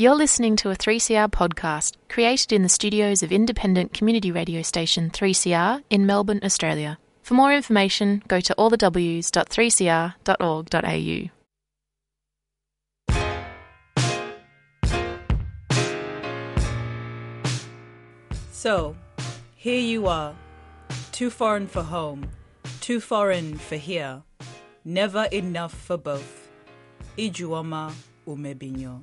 You're 0.00 0.14
listening 0.14 0.54
to 0.58 0.70
a 0.70 0.76
3CR 0.76 1.28
podcast 1.28 1.96
created 2.08 2.52
in 2.52 2.62
the 2.62 2.68
studios 2.68 3.24
of 3.24 3.32
independent 3.32 3.92
community 3.92 4.30
radio 4.30 4.62
station 4.62 5.10
3CR 5.10 5.82
in 5.90 6.06
Melbourne, 6.06 6.38
Australia. 6.44 7.00
For 7.20 7.34
more 7.34 7.52
information, 7.52 8.22
go 8.28 8.38
to 8.38 8.54
allthews.3cr.org.au. 8.54 11.30
So, 18.52 18.94
here 19.56 19.80
you 19.80 20.06
are, 20.06 20.36
too 21.10 21.30
foreign 21.30 21.66
for 21.66 21.82
home, 21.82 22.28
too 22.80 23.00
foreign 23.00 23.58
for 23.58 23.74
here, 23.74 24.22
never 24.84 25.24
enough 25.32 25.74
for 25.74 25.96
both. 25.96 26.48
Ijeoma 27.16 27.92
Umebinyuo, 28.28 29.02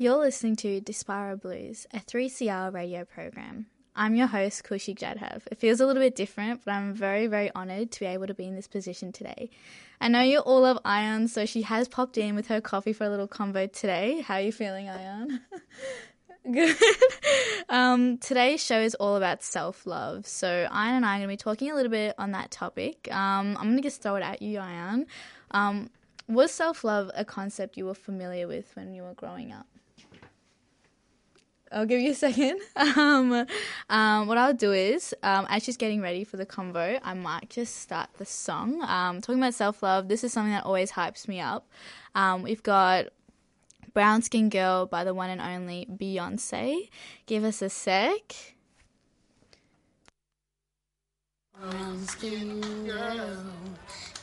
You're 0.00 0.16
listening 0.16 0.56
to 0.56 0.80
Diaspora 0.80 1.36
Blues, 1.36 1.86
a 1.92 1.98
3CR 1.98 2.72
radio 2.72 3.04
program. 3.04 3.66
I'm 3.94 4.14
your 4.14 4.28
host, 4.28 4.64
Kushik 4.64 4.98
Jadhav. 4.98 5.42
It 5.50 5.58
feels 5.58 5.78
a 5.78 5.84
little 5.84 6.00
bit 6.02 6.16
different, 6.16 6.64
but 6.64 6.72
I'm 6.72 6.94
very, 6.94 7.26
very 7.26 7.54
honoured 7.54 7.90
to 7.90 8.00
be 8.00 8.06
able 8.06 8.26
to 8.26 8.32
be 8.32 8.46
in 8.46 8.54
this 8.54 8.66
position 8.66 9.12
today. 9.12 9.50
I 10.00 10.08
know 10.08 10.22
you 10.22 10.38
all 10.38 10.62
love 10.62 10.78
Ion, 10.86 11.28
so 11.28 11.44
she 11.44 11.60
has 11.60 11.86
popped 11.86 12.16
in 12.16 12.34
with 12.34 12.46
her 12.46 12.62
coffee 12.62 12.94
for 12.94 13.04
a 13.04 13.10
little 13.10 13.28
convo 13.28 13.70
today. 13.70 14.22
How 14.22 14.36
are 14.36 14.40
you 14.40 14.52
feeling, 14.52 14.88
Ion? 14.88 15.40
Good. 16.50 16.78
um, 17.68 18.16
today's 18.16 18.64
show 18.64 18.80
is 18.80 18.94
all 18.94 19.16
about 19.16 19.42
self 19.42 19.84
love. 19.84 20.26
So, 20.26 20.66
Ion 20.70 20.94
and 20.94 21.04
I 21.04 21.16
are 21.16 21.18
going 21.18 21.28
to 21.28 21.32
be 21.34 21.36
talking 21.36 21.70
a 21.70 21.74
little 21.74 21.92
bit 21.92 22.14
on 22.16 22.30
that 22.30 22.50
topic. 22.50 23.06
Um, 23.12 23.54
I'm 23.58 23.64
going 23.64 23.76
to 23.76 23.82
just 23.82 24.00
throw 24.00 24.16
it 24.16 24.22
at 24.22 24.40
you, 24.40 24.60
Ion. 24.60 25.04
Um, 25.50 25.90
was 26.26 26.52
self 26.52 26.84
love 26.84 27.10
a 27.14 27.26
concept 27.26 27.76
you 27.76 27.84
were 27.84 27.92
familiar 27.92 28.48
with 28.48 28.74
when 28.76 28.94
you 28.94 29.02
were 29.02 29.12
growing 29.12 29.52
up? 29.52 29.66
I'll 31.72 31.86
give 31.86 32.00
you 32.00 32.12
a 32.12 32.14
second. 32.26 32.60
Um, 32.76 33.46
um, 33.88 34.26
what 34.26 34.38
I'll 34.38 34.54
do 34.54 34.72
is, 34.72 35.14
um, 35.22 35.46
as 35.48 35.62
she's 35.62 35.76
getting 35.76 36.00
ready 36.00 36.24
for 36.24 36.36
the 36.36 36.46
convo, 36.46 36.98
I 37.02 37.14
might 37.14 37.50
just 37.50 37.76
start 37.76 38.10
the 38.18 38.26
song. 38.26 38.82
Um, 38.82 39.20
talking 39.20 39.40
about 39.40 39.54
self 39.54 39.82
love, 39.82 40.08
this 40.08 40.24
is 40.24 40.32
something 40.32 40.52
that 40.52 40.64
always 40.64 40.92
hypes 40.92 41.28
me 41.28 41.40
up. 41.40 41.68
Um, 42.14 42.42
we've 42.42 42.62
got 42.62 43.06
Brown 43.94 44.22
Skin 44.22 44.48
Girl 44.48 44.86
by 44.86 45.04
the 45.04 45.14
one 45.14 45.30
and 45.30 45.40
only 45.40 45.86
Beyonce. 45.90 46.88
Give 47.26 47.44
us 47.44 47.62
a 47.62 47.70
sec. 47.70 48.54
Brown 51.60 52.06
skin 52.06 52.86
girl, 52.86 53.36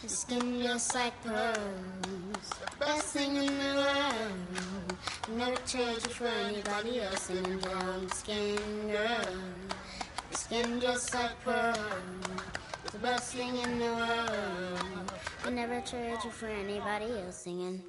your 0.01 0.09
skin 0.09 0.63
just 0.63 0.95
like 0.95 1.23
pearls. 1.23 1.55
The 2.01 2.77
best 2.79 3.13
thing 3.13 3.35
in 3.35 3.45
the 3.45 3.75
world. 3.75 4.96
Never 5.35 5.57
trade 5.67 5.95
you 6.03 6.13
for 6.13 6.27
anybody 6.27 7.01
else. 7.01 7.29
And 7.29 7.45
a 7.45 7.57
brown 7.57 8.09
skin 8.11 8.55
girl, 8.87 9.35
your 10.29 10.31
skin 10.31 10.79
just 10.79 11.13
like 11.13 11.31
pearl. 11.43 11.75
It's 12.85 12.93
The 12.93 12.99
best 12.99 13.33
thing 13.33 13.57
in 13.57 13.77
the 13.77 13.85
world. 13.85 15.11
I 15.43 15.49
never 15.49 15.81
trade 15.81 16.17
you 16.23 16.31
for 16.31 16.47
anybody 16.47 17.11
else. 17.19 17.43
Singing. 17.43 17.83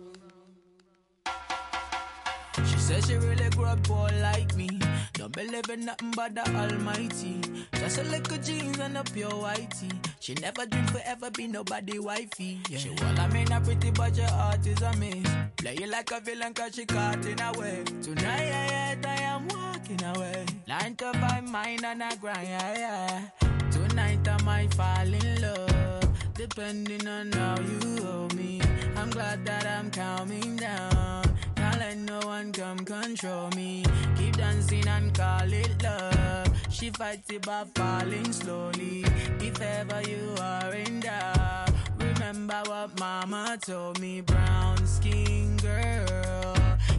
She 2.57 2.79
says 2.79 3.07
she 3.07 3.15
really 3.15 3.49
grew 3.51 3.67
up 3.67 3.85
poor 3.85 4.09
like 4.21 4.57
me. 4.57 4.69
Don't 5.15 5.33
believe 5.33 5.69
in 5.71 5.85
nothing 5.85 6.13
but 6.15 6.35
the 6.35 6.49
Almighty. 6.55 7.41
Just 7.75 7.99
a 7.99 8.05
little 8.05 8.39
jeans 8.39 8.79
and 8.79 8.97
a 8.97 9.05
pure 9.05 9.31
whitey. 9.31 9.93
She 10.21 10.35
never 10.35 10.67
dream 10.67 10.87
forever 10.87 11.31
be 11.31 11.47
nobody 11.47 11.99
wifey. 11.99 12.61
Yeah. 12.69 12.79
She 12.79 12.91
well, 12.91 13.21
I 13.21 13.27
mean 13.29 13.51
a 13.53 13.61
pretty 13.61 13.91
but 13.91 14.17
your 14.17 14.29
heart 14.29 14.67
is 14.67 14.81
a 14.83 14.93
miss. 14.97 15.29
Play 15.57 15.77
you 15.81 15.87
like 15.87 16.11
a 16.11 16.21
villain 16.21 16.55
cause 16.55 16.75
she 16.75 16.85
caught 16.85 17.25
in 17.25 17.41
a 17.41 17.53
way. 17.59 17.85
Tonight, 18.03 18.47
yeah, 18.47 18.95
I 19.05 19.23
am 19.23 19.49
walking 19.49 20.03
away. 20.05 20.47
Nine 20.67 20.97
to 20.97 21.13
five, 21.15 21.49
mind 21.49 21.85
and 21.85 22.03
a 22.03 22.17
grind, 22.17 22.49
yeah, 22.49 22.79
yeah. 22.79 23.49
Tonight 23.71 24.29
I 24.29 24.43
might 24.43 24.75
fall 24.75 25.13
in 25.13 25.43
love. 25.43 26.09
Depending 26.35 27.07
on 27.09 27.33
how 27.33 27.57
you 27.59 28.05
hold 28.05 28.35
me. 28.35 28.61
I'm 28.97 29.11
glad 29.11 29.45
that 29.47 29.67
I'm 29.67 29.91
calming 29.91 30.57
down. 30.57 31.38
Let 31.79 31.97
no 31.97 32.19
one 32.27 32.53
come 32.53 32.79
control 32.79 33.51
me. 33.51 33.85
Keep 34.17 34.37
dancing 34.37 34.87
and 34.89 35.15
call 35.15 35.53
it 35.53 35.81
love. 35.83 36.51
She 36.71 36.91
fights 36.91 37.31
it 37.31 37.43
by 37.47 37.65
falling 37.75 38.33
slowly. 38.33 39.05
If 39.41 39.61
ever 39.61 40.03
you 40.03 40.35
are 40.41 40.75
in 40.75 41.01
doubt, 41.01 41.71
remember 41.99 42.61
what 42.67 42.99
mama 42.99 43.59
told 43.65 44.01
me. 44.01 44.23
Brown 44.23 44.85
skin 44.87 45.57
girl, 45.59 46.57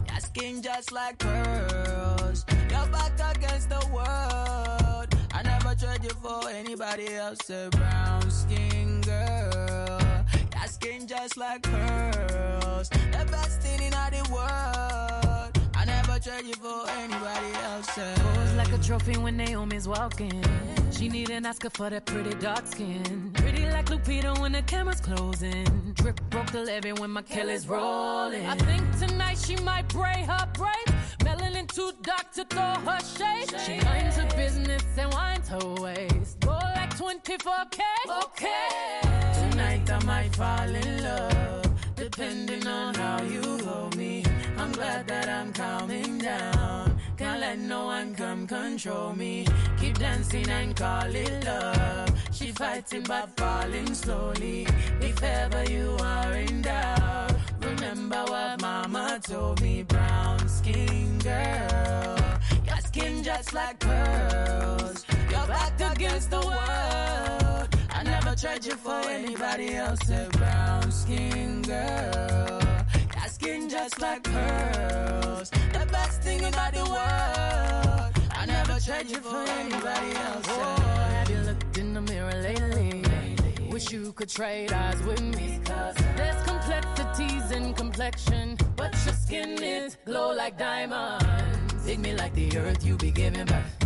your 0.08 0.20
skin 0.20 0.62
just 0.62 0.94
like 0.94 1.18
pearls. 1.18 2.46
Your 2.70 2.88
back 2.88 3.36
against 3.36 3.70
the 3.70 3.86
world. 3.94 5.08
I 5.34 5.42
never 5.44 5.76
trade 5.76 6.04
you 6.04 6.16
for 6.22 6.50
anybody 6.50 7.16
else. 7.16 7.50
A 7.50 7.70
brown 7.72 8.32
skin 8.32 8.99
skin 10.70 11.08
just 11.08 11.38
like 11.38 11.62
pearls. 11.64 12.90
The 12.90 13.26
best 13.32 13.62
thing 13.62 13.82
in 13.82 13.94
all 13.94 14.12
the 14.12 14.24
world. 14.32 15.70
I 15.76 15.86
never 15.86 16.20
trade 16.20 16.46
you 16.46 16.54
for 16.56 16.90
anybody 16.90 17.52
else. 17.64 17.90
Pose 17.96 18.54
like 18.56 18.72
a 18.72 18.78
trophy 18.78 19.18
when 19.18 19.38
Naomi's 19.38 19.88
walking. 19.88 20.44
She 20.92 21.08
need 21.08 21.30
an 21.30 21.46
Oscar 21.46 21.70
for 21.70 21.90
that 21.90 22.06
pretty 22.06 22.34
dark 22.36 22.68
skin. 22.68 23.32
Pretty 23.34 23.66
like 23.70 23.86
Lupita 23.86 24.38
when 24.40 24.52
the 24.52 24.62
camera's 24.64 25.02
closing. 25.02 25.66
Drip 25.94 26.20
broke 26.30 26.52
the 26.52 26.64
levee 26.64 26.94
when 26.94 27.12
my 27.12 27.22
Kelly's 27.22 27.68
rolling. 27.68 28.46
I 28.46 28.56
think 28.56 28.84
tonight 29.00 29.38
she 29.38 29.56
might 29.58 29.88
braid 29.90 30.26
her 30.26 30.48
braids. 30.54 30.92
Melanin 31.20 31.68
too 31.74 31.92
dark 32.02 32.32
to 32.34 32.44
throw 32.46 32.74
her 32.90 33.00
shade. 33.00 33.50
She 33.66 33.84
minds 33.86 34.18
her 34.18 34.28
business 34.36 34.84
and 34.98 35.12
winds 35.14 35.50
her 35.50 35.66
waist. 35.82 36.40
Go 36.42 36.52
like 36.52 36.96
24K. 36.98 37.80
Okay. 38.26 39.29
Tonight 39.60 39.92
I 39.92 40.06
might 40.06 40.36
fall 40.38 40.74
in 40.74 41.04
love, 41.04 41.96
depending 41.98 42.66
on 42.66 42.96
how 42.96 43.22
you 43.24 43.42
hold 43.66 43.94
me. 43.98 44.24
I'm 44.58 44.72
glad 44.72 45.06
that 45.10 45.28
I'm 45.28 45.52
calming 45.52 46.18
down. 46.20 46.98
Can't 47.18 47.42
let 47.42 47.60
no 47.60 47.88
one 47.88 48.16
come 48.16 48.48
control 48.48 49.12
me. 49.12 49.46
Keep 49.78 50.00
dancing 50.00 50.48
and 50.50 50.74
call 50.74 51.14
it 51.14 51.44
love. 51.44 52.10
She 52.32 52.54
fighting 52.54 53.04
but 53.04 53.36
falling 53.36 53.94
slowly. 53.94 54.66
If 55.02 55.22
ever 55.22 55.70
you 55.70 55.98
are 56.00 56.32
in 56.36 56.62
doubt, 56.62 57.34
remember 57.60 58.24
what 58.30 58.62
mama 58.62 59.20
told 59.22 59.62
me. 59.62 59.84
Brown 59.84 60.48
skin 60.48 61.20
girl, 61.20 62.18
your 62.66 62.80
skin 62.80 63.24
just 63.26 63.54
like 63.54 63.78
pearls. 63.80 65.06
Your 65.30 65.46
back 65.48 65.74
against 65.82 66.32
the 66.32 66.40
world. 66.40 67.39
Tried 68.42 68.66
you 68.66 68.76
for 68.76 69.02
anybody 69.10 69.76
else. 69.76 70.10
A 70.10 70.30
brown 70.32 70.90
skin 70.94 71.62
girl. 71.62 72.62
Your 73.14 73.28
skin 73.28 73.70
just 73.70 74.00
like 74.00 74.24
pearls. 74.24 75.50
The 75.50 75.86
best 75.92 76.22
thing 76.22 76.46
about 76.46 76.74
the 76.74 76.86
world. 76.86 78.30
I 78.32 78.46
never 78.48 78.80
tried 78.80 79.10
you 79.10 79.18
for 79.18 79.44
anybody 79.44 80.12
else. 80.16 80.46
Oh, 80.48 80.76
have 81.16 81.30
you 81.30 81.40
looked 81.40 81.78
in 81.80 81.94
the 81.94 82.00
mirror 82.00 82.42
lately? 82.42 83.04
Wish 83.70 83.92
you 83.92 84.14
could 84.14 84.30
trade 84.30 84.72
eyes 84.72 85.04
with 85.04 85.22
me. 85.22 85.60
Cause 85.66 85.96
there's 86.16 86.42
complexities 86.44 87.52
in 87.52 87.74
complexion, 87.74 88.58
but 88.78 88.94
your 89.04 89.16
skin 89.16 89.62
is 89.62 89.98
glow 90.06 90.34
like 90.34 90.58
diamonds. 90.58 91.86
Dig 91.86 92.00
me 92.00 92.14
like 92.14 92.34
the 92.36 92.58
earth 92.58 92.86
you 92.86 92.96
be 92.96 93.12
giving 93.12 93.46
birth. 93.46 93.79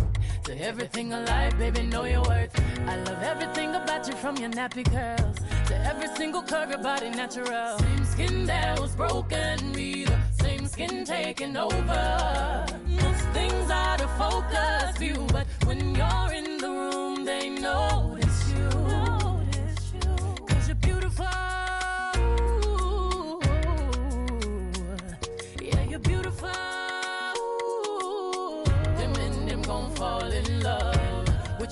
To 0.44 0.60
everything 0.60 1.10
alive, 1.14 1.58
baby, 1.58 1.82
know 1.84 2.04
your 2.04 2.20
worth. 2.20 2.60
I 2.86 2.96
love 2.96 3.22
everything 3.22 3.74
about 3.74 4.06
you 4.06 4.12
from 4.12 4.36
your 4.36 4.50
nappy 4.50 4.84
curls 4.84 5.38
to 5.68 5.74
every 5.86 6.08
single 6.16 6.42
curve, 6.42 6.68
your 6.68 6.82
body 6.82 7.08
natural. 7.08 7.78
Same 7.78 8.04
skin 8.04 8.44
that 8.44 8.78
was 8.78 8.94
broken, 8.94 9.72
be 9.72 10.04
the 10.04 10.18
same 10.32 10.66
skin 10.66 11.06
taking 11.06 11.56
over. 11.56 12.66
Most 12.86 13.24
things 13.32 13.70
out 13.70 14.02
of 14.02 14.10
focus 14.18 14.98
view, 14.98 15.26
but 15.32 15.46
when 15.64 15.94
you're 15.94 16.32
in 16.34 16.43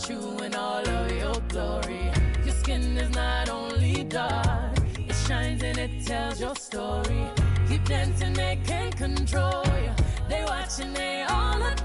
you 0.09 0.39
in 0.45 0.55
all 0.55 0.89
of 0.89 1.11
your 1.13 1.35
glory. 1.49 2.11
Your 2.45 2.55
skin 2.55 2.97
is 2.97 3.11
not 3.15 3.49
only 3.49 4.05
dark, 4.05 4.77
it 4.99 5.15
shines 5.27 5.63
and 5.63 5.79
it 5.79 6.07
tells 6.07 6.41
your 6.41 6.55
story. 6.57 7.25
Keep 7.69 7.85
dancing, 7.85 8.33
they 8.33 8.59
can't 8.65 8.97
control 8.97 9.65
you. 9.67 9.93
They 10.29 10.45
watch 10.45 10.81
and 10.81 10.97
they 10.97 11.25
all 11.29 11.63
adore 11.63 11.82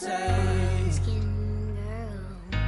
Say. 0.00 0.88
Skin 0.90 1.76
girl, 1.76 2.58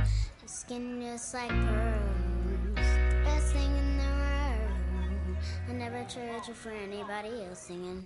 your 0.40 0.48
skin 0.48 1.00
just 1.00 1.32
like 1.32 1.48
pearls. 1.48 2.76
Best 3.24 3.52
thing 3.54 3.74
in 3.74 3.96
the 3.96 4.04
world. 4.04 5.36
I 5.66 5.72
never 5.72 6.04
trade 6.10 6.42
you 6.46 6.52
for 6.52 6.68
anybody 6.68 7.42
else 7.42 7.60
singing. 7.60 8.04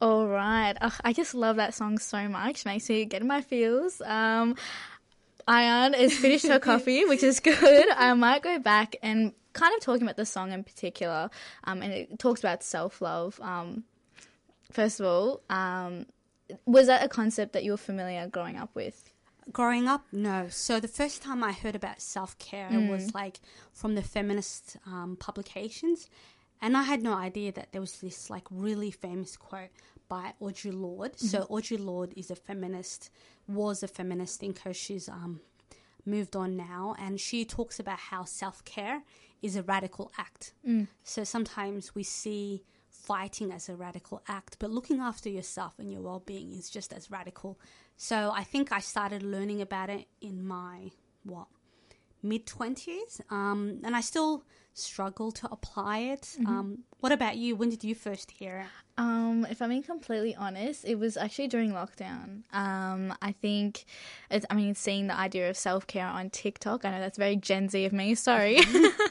All 0.00 0.26
right. 0.26 0.74
Ugh, 0.80 0.94
I 1.04 1.12
just 1.12 1.36
love 1.36 1.54
that 1.56 1.72
song 1.72 1.98
so 2.00 2.28
much. 2.28 2.64
Makes 2.64 2.88
me 2.88 3.04
get 3.04 3.22
in 3.22 3.28
my 3.28 3.42
feels. 3.42 4.00
Um, 4.00 4.56
Ayan 5.46 5.94
has 5.94 6.12
finished 6.12 6.48
her 6.48 6.58
coffee, 6.58 7.04
which 7.08 7.22
is 7.22 7.38
good. 7.38 7.88
I 7.92 8.12
might 8.14 8.42
go 8.42 8.58
back 8.58 8.96
and 9.00 9.32
kind 9.52 9.72
of 9.76 9.80
talking 9.80 10.02
about 10.02 10.16
the 10.16 10.26
song 10.26 10.50
in 10.50 10.64
particular. 10.64 11.30
Um, 11.62 11.82
and 11.82 11.92
it 11.92 12.18
talks 12.18 12.40
about 12.40 12.64
self 12.64 13.00
love. 13.00 13.38
Um, 13.40 13.84
first 14.76 15.00
of 15.00 15.06
all, 15.06 15.40
um, 15.48 16.04
was 16.66 16.86
that 16.86 17.02
a 17.02 17.08
concept 17.08 17.54
that 17.54 17.64
you 17.64 17.70
were 17.70 17.78
familiar 17.90 18.28
growing 18.28 18.56
up 18.56 18.74
with? 18.74 19.10
Growing 19.50 19.88
up, 19.88 20.04
no. 20.12 20.48
So 20.50 20.80
the 20.80 20.94
first 21.00 21.22
time 21.22 21.42
I 21.42 21.52
heard 21.52 21.74
about 21.74 22.00
self 22.02 22.38
care 22.38 22.68
was 22.90 23.14
like 23.14 23.40
from 23.72 23.94
the 23.94 24.02
feminist 24.02 24.76
um, 24.86 25.16
publications, 25.18 26.10
and 26.60 26.76
I 26.76 26.82
had 26.82 27.02
no 27.02 27.14
idea 27.14 27.52
that 27.52 27.68
there 27.72 27.80
was 27.80 28.00
this 28.00 28.28
like 28.28 28.46
really 28.50 28.90
famous 28.90 29.36
quote 29.36 29.70
by 30.08 30.34
Audre 30.42 30.72
Lorde. 30.74 31.18
So 31.18 31.46
Audre 31.50 31.78
Lorde 31.82 32.12
is 32.16 32.30
a 32.30 32.36
feminist, 32.36 33.10
was 33.48 33.82
a 33.82 33.88
feminist 33.88 34.40
thinker. 34.40 34.74
She's 34.74 35.08
um, 35.08 35.40
moved 36.04 36.34
on 36.36 36.56
now, 36.56 36.94
and 36.98 37.20
she 37.20 37.44
talks 37.44 37.78
about 37.80 37.98
how 38.10 38.24
self 38.24 38.64
care 38.64 39.04
is 39.42 39.56
a 39.56 39.62
radical 39.62 40.10
act. 40.18 40.52
So 41.02 41.24
sometimes 41.24 41.94
we 41.94 42.02
see 42.02 42.64
fighting 43.06 43.52
as 43.52 43.68
a 43.68 43.76
radical 43.76 44.20
act, 44.28 44.56
but 44.58 44.70
looking 44.70 45.00
after 45.00 45.28
yourself 45.28 45.74
and 45.78 45.90
your 45.92 46.02
well 46.02 46.22
being 46.26 46.52
is 46.52 46.68
just 46.68 46.92
as 46.92 47.10
radical. 47.10 47.58
So 47.96 48.32
I 48.34 48.42
think 48.44 48.72
I 48.72 48.80
started 48.80 49.22
learning 49.22 49.60
about 49.62 49.88
it 49.90 50.06
in 50.20 50.44
my 50.46 50.90
what 51.24 51.46
mid 52.22 52.46
twenties, 52.46 53.20
um, 53.30 53.80
and 53.84 53.94
I 53.96 54.00
still 54.02 54.44
struggle 54.74 55.32
to 55.32 55.48
apply 55.50 55.98
it. 56.14 56.36
Um, 56.46 56.78
what 57.00 57.12
about 57.12 57.36
you? 57.36 57.56
When 57.56 57.70
did 57.70 57.84
you 57.84 57.94
first 57.94 58.30
hear 58.32 58.58
it? 58.58 58.85
Um, 58.98 59.46
if 59.50 59.60
I'm 59.60 59.68
being 59.68 59.82
completely 59.82 60.34
honest, 60.34 60.84
it 60.86 60.98
was 60.98 61.18
actually 61.18 61.48
during 61.48 61.72
lockdown. 61.72 62.42
Um, 62.54 63.14
I 63.20 63.32
think, 63.32 63.84
it's, 64.30 64.46
I 64.48 64.54
mean, 64.54 64.74
seeing 64.74 65.08
the 65.08 65.16
idea 65.16 65.50
of 65.50 65.56
self 65.56 65.86
care 65.86 66.06
on 66.06 66.30
TikTok, 66.30 66.84
I 66.84 66.90
know 66.90 67.00
that's 67.00 67.18
very 67.18 67.36
Gen 67.36 67.68
Z 67.68 67.84
of 67.84 67.92
me, 67.92 68.14
sorry. 68.14 68.60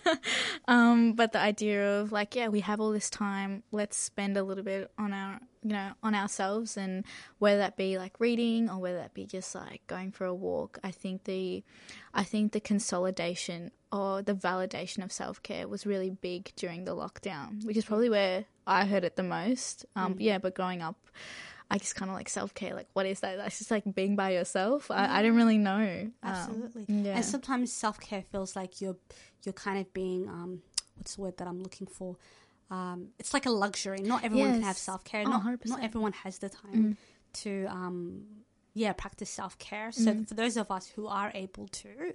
um, 0.68 1.14
but 1.14 1.34
the 1.34 1.40
idea 1.40 2.00
of 2.00 2.12
like, 2.12 2.36
yeah, 2.36 2.48
we 2.48 2.62
have 2.62 2.80
all 2.80 2.92
this 2.92 3.12
time, 3.12 3.62
let's 3.72 3.96
spend 3.96 4.38
a 4.38 4.44
little 4.44 4.64
bit 4.64 4.90
on 4.98 5.14
our, 5.14 5.40
you 5.62 5.74
know, 5.74 5.92
on 6.02 6.16
ourselves, 6.16 6.78
and 6.78 7.06
whether 7.38 7.60
that 7.60 7.78
be 7.78 8.00
like 8.00 8.20
reading 8.20 8.72
or 8.72 8.80
whether 8.80 8.98
that 8.98 9.14
be 9.14 9.28
just 9.28 9.54
like 9.54 9.86
going 9.86 10.12
for 10.12 10.26
a 10.26 10.34
walk. 10.34 10.80
I 10.84 10.90
think 10.90 11.26
the, 11.26 11.64
I 12.12 12.24
think 12.24 12.54
the 12.54 12.60
consolidation 12.60 13.70
or 13.92 14.24
the 14.24 14.34
validation 14.34 15.04
of 15.04 15.12
self 15.12 15.44
care 15.44 15.68
was 15.68 15.86
really 15.86 16.10
big 16.10 16.52
during 16.56 16.86
the 16.86 16.96
lockdown, 16.96 17.64
which 17.66 17.78
is 17.78 17.86
probably 17.86 18.10
where 18.10 18.46
I 18.68 18.86
heard 18.86 19.04
it 19.04 19.16
the 19.16 19.24
most. 19.24 19.86
Um, 19.96 20.16
Yeah, 20.20 20.38
but 20.40 20.56
growing 20.56 20.82
up, 20.82 20.98
I 21.70 21.78
just 21.78 21.96
kind 21.96 22.10
of 22.12 22.16
like 22.16 22.30
self 22.30 22.54
care. 22.54 22.74
Like, 22.74 22.88
what 22.94 23.06
is 23.06 23.20
that? 23.22 23.38
That's 23.38 23.58
just 23.58 23.72
like 23.72 23.84
being 23.96 24.16
by 24.16 24.32
yourself. 24.32 24.92
I, 24.92 25.20
I 25.20 25.22
didn't 25.22 25.38
really 25.38 25.58
know. 25.58 26.12
Um, 26.24 26.32
Absolutely. 26.32 26.86
yeah. 26.88 27.16
And 27.16 27.26
sometimes 27.26 27.72
self 27.74 28.00
care 28.00 28.24
feels 28.32 28.56
like 28.56 28.82
you're 28.82 28.98
you're 29.44 29.54
kind 29.54 29.80
of 29.80 29.92
being 29.94 30.28
um, 30.28 30.62
what's 30.96 31.16
the 31.16 31.22
word 31.22 31.38
that 31.38 31.48
I'm 31.48 31.62
looking 31.62 31.88
for? 31.88 32.18
Um, 32.72 33.10
it's 33.20 33.34
like 33.34 33.46
a 33.46 33.52
luxury. 33.52 34.00
Not 34.02 34.24
everyone 34.24 34.54
can 34.54 34.62
have 34.64 34.78
self 34.78 35.04
care. 35.04 35.24
Oh, 35.26 35.30
not 35.30 35.44
100%. 35.44 35.66
not 35.68 35.84
everyone 35.84 36.14
has 36.14 36.40
the 36.40 36.50
time 36.50 36.98
to 37.34 37.66
um, 37.70 38.24
yeah 38.74 38.94
practice 38.94 39.30
self 39.30 39.58
care. 39.58 39.92
So 39.92 40.24
for 40.28 40.34
those 40.36 40.58
of 40.58 40.72
us 40.72 40.88
who 40.88 41.08
are 41.08 41.32
able 41.34 41.68
to, 41.68 42.14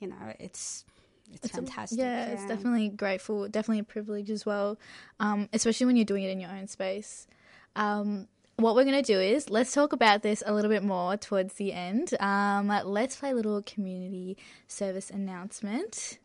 you 0.00 0.08
know, 0.08 0.34
it's 0.38 0.84
it's, 1.32 1.44
It's 1.46 1.54
a- 1.54 1.56
fantastic. 1.58 1.98
yeah, 1.98 2.26
it's 2.26 2.46
definitely 2.46 2.88
grateful, 2.88 3.48
definitely 3.48 3.80
a 3.80 3.84
privilege 3.84 4.30
as 4.30 4.44
well, 4.46 4.78
um, 5.20 5.48
especially 5.52 5.86
when 5.86 5.96
you're 5.96 6.04
doing 6.04 6.22
it 6.24 6.30
in 6.30 6.40
your 6.40 6.50
own 6.50 6.66
space. 6.68 7.26
Um, 7.74 8.28
what 8.56 8.74
we're 8.74 8.84
going 8.84 9.02
to 9.02 9.12
do 9.12 9.20
is 9.20 9.50
let's 9.50 9.72
talk 9.72 9.92
about 9.92 10.22
this 10.22 10.42
a 10.46 10.54
little 10.54 10.70
bit 10.70 10.82
more 10.82 11.16
towards 11.18 11.54
the 11.54 11.72
end. 11.74 12.14
Um, 12.20 12.68
let's 12.84 13.16
play 13.16 13.30
a 13.30 13.34
little 13.34 13.60
community 13.62 14.38
service 14.66 15.10
announcement. 15.10 16.18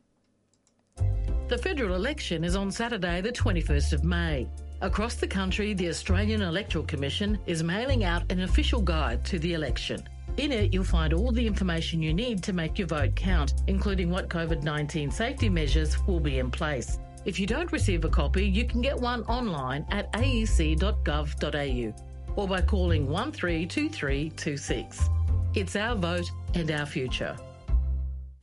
The 1.50 1.57
federal 1.57 1.95
election 1.95 2.45
is 2.45 2.56
on 2.56 2.71
Saturday, 2.71 3.19
the 3.19 3.31
21st 3.33 3.94
of 3.94 4.03
May. 4.06 4.48
Across 4.80 5.15
the 5.15 5.27
country, 5.27 5.74
the 5.74 5.89
Australian 5.89 6.42
Electoral 6.42 6.86
Commission 6.86 7.38
is 7.45 7.62
mailing 7.63 8.03
out 8.06 8.31
an 8.31 8.42
official 8.42 8.81
guide 8.81 9.25
to 9.25 9.38
the 9.38 9.53
election. 9.53 10.01
In 10.37 10.51
it, 10.51 10.73
you'll 10.73 10.83
find 10.83 11.13
all 11.13 11.31
the 11.31 11.45
information 11.45 12.01
you 12.01 12.13
need 12.13 12.41
to 12.43 12.53
make 12.53 12.79
your 12.79 12.87
vote 12.87 13.15
count, 13.15 13.53
including 13.67 14.09
what 14.09 14.29
COVID 14.29 14.63
19 14.63 15.11
safety 15.11 15.49
measures 15.49 15.97
will 16.07 16.19
be 16.19 16.39
in 16.39 16.49
place. 16.49 16.97
If 17.25 17.39
you 17.39 17.45
don't 17.45 17.71
receive 17.71 18.05
a 18.05 18.09
copy, 18.09 18.47
you 18.47 18.65
can 18.65 18.81
get 18.81 18.97
one 18.97 19.23
online 19.23 19.85
at 19.91 20.09
aec.gov.au 20.15 21.93
or 22.35 22.47
by 22.47 22.61
calling 22.61 23.07
132326. 23.07 25.09
It's 25.53 25.75
our 25.75 25.95
vote 25.95 26.31
and 26.53 26.71
our 26.71 26.85
future. 26.85 27.35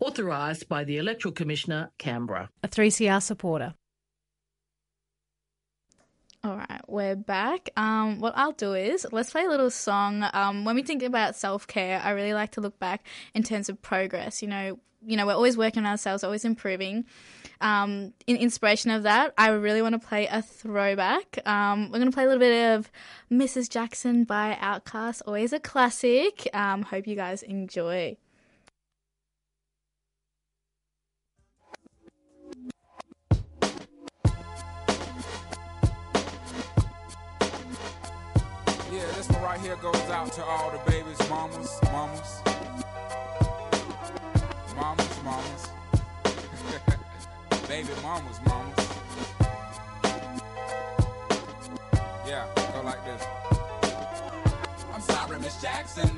Authorised 0.01 0.69
by 0.69 0.85
the 0.85 0.99
Electoral 0.99 1.33
Commissioner, 1.33 1.91
Canberra. 1.99 2.51
A 2.63 2.69
3CR 2.69 3.23
supporter. 3.23 3.75
All 6.45 6.57
right, 6.57 6.81
we're 6.87 7.17
back. 7.17 7.71
Um, 7.77 8.21
what 8.21 8.33
I'll 8.37 8.53
do 8.53 8.75
is 8.75 9.05
let's 9.11 9.33
play 9.33 9.45
a 9.45 9.49
little 9.49 9.71
song. 9.71 10.25
Um, 10.33 10.65
when 10.65 10.77
we 10.77 10.85
think 10.85 11.03
about 11.03 11.35
self 11.35 11.67
care, 11.67 12.01
I 12.01 12.11
really 12.11 12.33
like 12.33 12.53
to 12.53 12.61
look 12.61 12.79
back 12.79 13.05
in 13.35 13.43
terms 13.43 13.69
of 13.69 13.83
progress. 13.83 14.41
You 14.41 14.47
know, 14.47 14.79
you 15.05 15.17
know, 15.17 15.27
we're 15.27 15.35
always 15.35 15.57
working 15.57 15.85
on 15.85 15.91
ourselves, 15.91 16.23
always 16.23 16.45
improving. 16.45 17.07
Um, 17.61 18.13
in 18.29 18.37
inspiration 18.37 18.93
of 18.93 19.03
that, 19.03 19.35
I 19.37 19.49
really 19.49 19.83
want 19.83 20.01
to 20.01 20.07
play 20.07 20.29
a 20.29 20.41
throwback. 20.41 21.41
Um, 21.45 21.91
we're 21.91 21.99
going 21.99 22.11
to 22.11 22.15
play 22.15 22.23
a 22.23 22.29
little 22.29 22.39
bit 22.39 22.77
of 22.77 22.89
Mrs. 23.33 23.69
Jackson 23.69 24.23
by 24.23 24.57
Outkast, 24.61 25.23
always 25.27 25.53
a 25.53 25.59
classic. 25.59 26.49
Um, 26.55 26.83
hope 26.83 27.09
you 27.09 27.17
guys 27.17 27.43
enjoy. 27.43 28.17
Here 39.69 39.77
goes 39.77 40.09
out 40.09 40.33
to 40.33 40.43
all 40.43 40.71
the 40.71 40.91
babies, 40.91 41.19
mamas, 41.29 41.79
mamas. 41.93 42.41
Mamas, 44.75 45.23
mamas. 45.23 45.69
Baby 47.69 47.91
mamas, 48.03 48.41
mamas. 48.47 48.89
Yeah, 52.27 52.47
go 52.73 52.81
like 52.83 53.05
this. 53.05 53.23
I'm 54.95 55.03
sorry, 55.03 55.39
Miss 55.39 55.61
Jackson. 55.61 56.18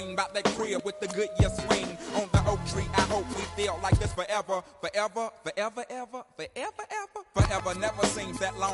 Dream 0.00 0.12
about 0.12 0.34
that 0.34 0.44
crib 0.56 0.82
with 0.84 0.98
the 1.00 1.08
good 1.08 1.28
year 1.38 1.50
swing. 1.50 1.86
On 2.16 2.28
the 2.32 2.42
oak 2.50 2.60
tree, 2.66 2.86
I 2.94 3.02
hope 3.02 3.26
we 3.28 3.42
feel 3.62 3.78
like 3.82 3.98
this 3.98 4.12
forever. 4.12 4.62
Forever, 4.80 5.30
forever, 5.44 5.84
ever, 5.90 6.24
forever, 6.36 6.84
ever. 6.90 6.99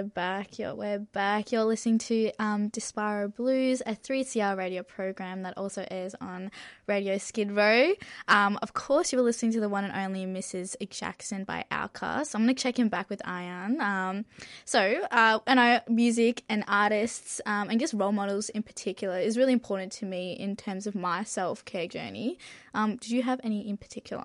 We're 0.00 0.06
back. 0.06 0.58
You're, 0.58 0.74
we're 0.74 0.98
back. 0.98 1.52
You're 1.52 1.64
listening 1.64 1.98
to 1.98 2.32
um, 2.38 2.68
Diaspora 2.68 3.28
Blues, 3.28 3.82
a 3.84 3.94
3CR 3.94 4.56
radio 4.56 4.82
program 4.82 5.42
that 5.42 5.58
also 5.58 5.86
airs 5.90 6.14
on 6.22 6.50
Radio 6.86 7.18
Skid 7.18 7.52
Row. 7.52 7.92
Um, 8.26 8.58
of 8.62 8.72
course, 8.72 9.12
you 9.12 9.18
were 9.18 9.24
listening 9.24 9.52
to 9.52 9.60
the 9.60 9.68
one 9.68 9.84
and 9.84 9.94
only 9.94 10.24
Mrs. 10.24 10.74
Jackson 10.88 11.44
by 11.44 11.66
Outkast. 11.70 12.34
I'm 12.34 12.46
going 12.46 12.56
to 12.56 12.62
check 12.62 12.78
in 12.78 12.88
back 12.88 13.10
with 13.10 13.20
Ian. 13.28 13.78
Um, 13.82 14.24
so, 14.64 15.02
uh, 15.10 15.40
and 15.46 15.60
I, 15.60 15.82
music 15.86 16.44
and 16.48 16.64
artists, 16.66 17.42
um, 17.44 17.68
and 17.68 17.78
just 17.78 17.92
role 17.92 18.12
models 18.12 18.48
in 18.48 18.62
particular, 18.62 19.18
is 19.18 19.36
really 19.36 19.52
important 19.52 19.92
to 19.92 20.06
me 20.06 20.32
in 20.32 20.56
terms 20.56 20.86
of 20.86 20.94
my 20.94 21.24
self 21.24 21.62
care 21.66 21.86
journey. 21.86 22.38
Um, 22.72 22.96
did 22.96 23.10
you 23.10 23.22
have 23.22 23.38
any 23.44 23.68
in 23.68 23.76
particular? 23.76 24.24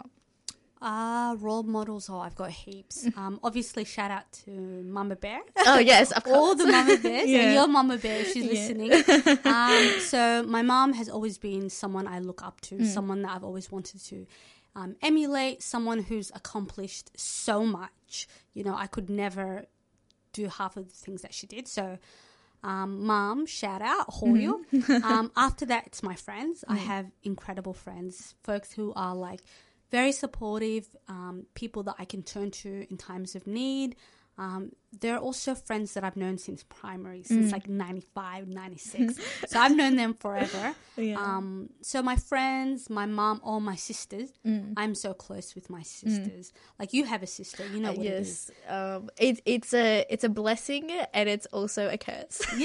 Uh, 0.86 1.36
role 1.40 1.64
models, 1.64 2.10
oh, 2.12 2.20
I've 2.20 2.36
got 2.36 2.52
heaps. 2.52 3.08
Um, 3.18 3.40
obviously, 3.44 3.84
shout 3.86 4.12
out 4.12 4.32
to 4.44 4.52
Mama 4.52 5.16
Bear. 5.16 5.40
Oh, 5.66 5.80
yes, 5.80 6.12
of 6.12 6.28
All 6.32 6.54
the 6.54 6.68
Mama 6.68 6.98
Bears. 6.98 7.28
Yeah. 7.34 7.40
And 7.40 7.54
your 7.56 7.68
Mama 7.68 7.98
Bear, 7.98 8.22
if 8.22 8.32
she's 8.34 8.46
Yeah. 8.46 8.52
listening. 8.52 8.92
um, 9.46 10.00
so, 10.02 10.44
my 10.44 10.62
mom 10.62 10.94
has 10.94 11.10
always 11.10 11.40
been 11.40 11.72
someone 11.72 12.08
I 12.08 12.20
look 12.20 12.44
up 12.44 12.62
to, 12.68 12.76
Mm. 12.76 12.86
someone 12.86 13.24
that 13.24 13.32
I've 13.36 13.44
always 13.44 13.72
wanted 13.72 14.00
to 14.06 14.28
um, 14.76 14.96
emulate, 15.02 15.64
someone 15.64 16.04
who's 16.04 16.32
accomplished 16.36 17.10
so 17.18 17.66
much. 17.66 18.28
You 18.54 18.64
know, 18.64 18.76
I 18.76 18.86
could 18.86 19.10
never 19.10 19.66
do 20.34 20.50
half 20.50 20.78
of 20.78 20.88
the 20.90 20.96
things 20.96 21.24
that 21.24 21.34
she 21.34 21.48
did. 21.48 21.68
So, 21.68 21.98
um, 22.64 23.06
mom, 23.08 23.48
shout 23.48 23.82
out, 23.82 24.08
Hoyo. 24.20 24.60
Mhm. 24.72 25.04
um, 25.04 25.32
after 25.36 25.66
that, 25.66 25.88
it's 25.88 26.04
my 26.04 26.14
friends. 26.16 26.64
I 26.68 26.76
Mm. 26.78 26.86
have 26.92 27.06
incredible 27.24 27.74
friends, 27.74 28.36
folks 28.44 28.72
who 28.74 28.94
are 28.96 29.16
like 29.16 29.42
very 29.92 30.12
supportive, 30.12 30.88
um, 31.08 31.46
people 31.54 31.84
that 31.84 31.96
I 32.00 32.06
can 32.06 32.24
turn 32.24 32.52
to 32.52 32.86
in 32.90 32.98
times 32.98 33.36
of 33.36 33.48
need. 33.48 33.96
Um, 34.38 34.72
they're 35.02 35.18
also 35.20 35.56
friends 35.56 35.94
that 35.94 36.04
I've 36.04 36.16
known 36.16 36.38
since 36.38 36.64
primary, 36.64 37.24
since 37.24 37.48
Mm. 37.50 37.52
like 37.52 37.68
95, 37.68 38.48
96. 38.48 39.20
so 39.48 39.60
I've 39.60 39.76
known 39.76 39.96
them 39.96 40.14
forever. 40.14 40.76
Yeah. 40.98 41.16
Um, 41.20 41.70
so 41.82 42.02
my 42.02 42.16
friends, 42.16 42.90
my 42.90 43.06
mom, 43.06 43.42
all 43.44 43.60
my 43.60 43.76
sisters, 43.76 44.30
Mm. 44.46 44.74
I'm 44.78 44.96
so 44.96 45.14
close 45.14 45.56
with 45.56 45.70
my 45.70 45.82
sisters. 45.84 46.54
Like 46.80 46.94
you 46.94 47.04
have 47.06 47.22
a 47.24 47.28
sister, 47.28 47.66
you 47.74 47.80
know 47.80 47.92
what 47.92 48.06
it 48.06 48.14
is. 48.22 48.52
yes, 48.68 48.72
um, 48.76 49.10
it, 49.18 49.42
it's 49.46 49.74
a 49.74 50.06
it's 50.10 50.24
a 50.24 50.30
blessing 50.30 50.92
and 51.14 51.28
it's 51.30 51.46
also 51.48 51.90
a 51.90 51.98
curse. 51.98 52.42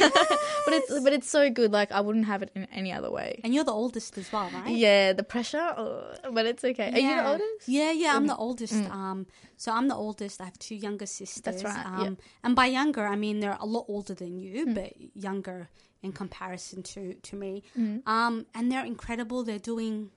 but 0.65 0.73
it's 0.79 1.01
but 1.05 1.13
it's 1.13 1.29
so 1.29 1.51
good. 1.51 1.73
Like 1.73 1.91
I 1.93 2.01
wouldn't 2.01 2.27
have 2.27 2.43
it 2.43 2.51
in 2.55 2.65
any 2.73 2.93
other 2.93 3.11
way. 3.11 3.41
And 3.45 3.55
you're 3.55 3.65
the 3.65 3.73
oldest 3.73 4.17
as 4.19 4.31
well, 4.33 4.49
right? 4.53 4.75
Yeah, 4.77 5.13
the 5.13 5.23
pressure, 5.25 5.75
oh, 5.77 6.15
but 6.33 6.47
it's 6.47 6.65
okay. 6.65 6.91
Are 6.93 6.99
you 6.99 7.15
the 7.17 7.29
oldest? 7.29 7.69
Yeah, 7.69 7.91
yeah, 7.93 8.17
I'm 8.17 8.27
the 8.27 8.35
Mm. 8.35 8.39
oldest. 8.47 8.75
Mm. 8.75 8.91
Um, 8.91 9.27
so 9.57 9.73
I'm 9.73 9.89
the 9.89 9.95
oldest. 9.97 10.41
I 10.41 10.45
have 10.45 10.59
two 10.59 10.75
younger 10.77 11.07
sisters. 11.07 11.43
That's 11.43 11.65
right, 11.65 11.87
Um, 11.87 12.01
yeah. 12.05 12.11
And 12.43 12.55
by 12.57 12.67
younger, 12.67 13.07
I 13.07 13.17
mean 13.17 13.41
they're 13.41 13.57
a 13.61 13.67
lot 13.67 13.87
older 13.89 14.15
than 14.15 14.39
you, 14.39 14.67
Mm. 14.67 14.75
but 14.75 14.93
younger 15.15 15.69
in 16.03 16.13
comparison 16.13 16.83
to 16.83 17.15
to 17.15 17.37
me. 17.37 17.63
Mm. 17.77 18.03
Um, 18.07 18.47
and 18.55 18.71
they're 18.71 18.85
incredible. 18.85 19.45
They're 19.45 19.59
doing 19.59 20.11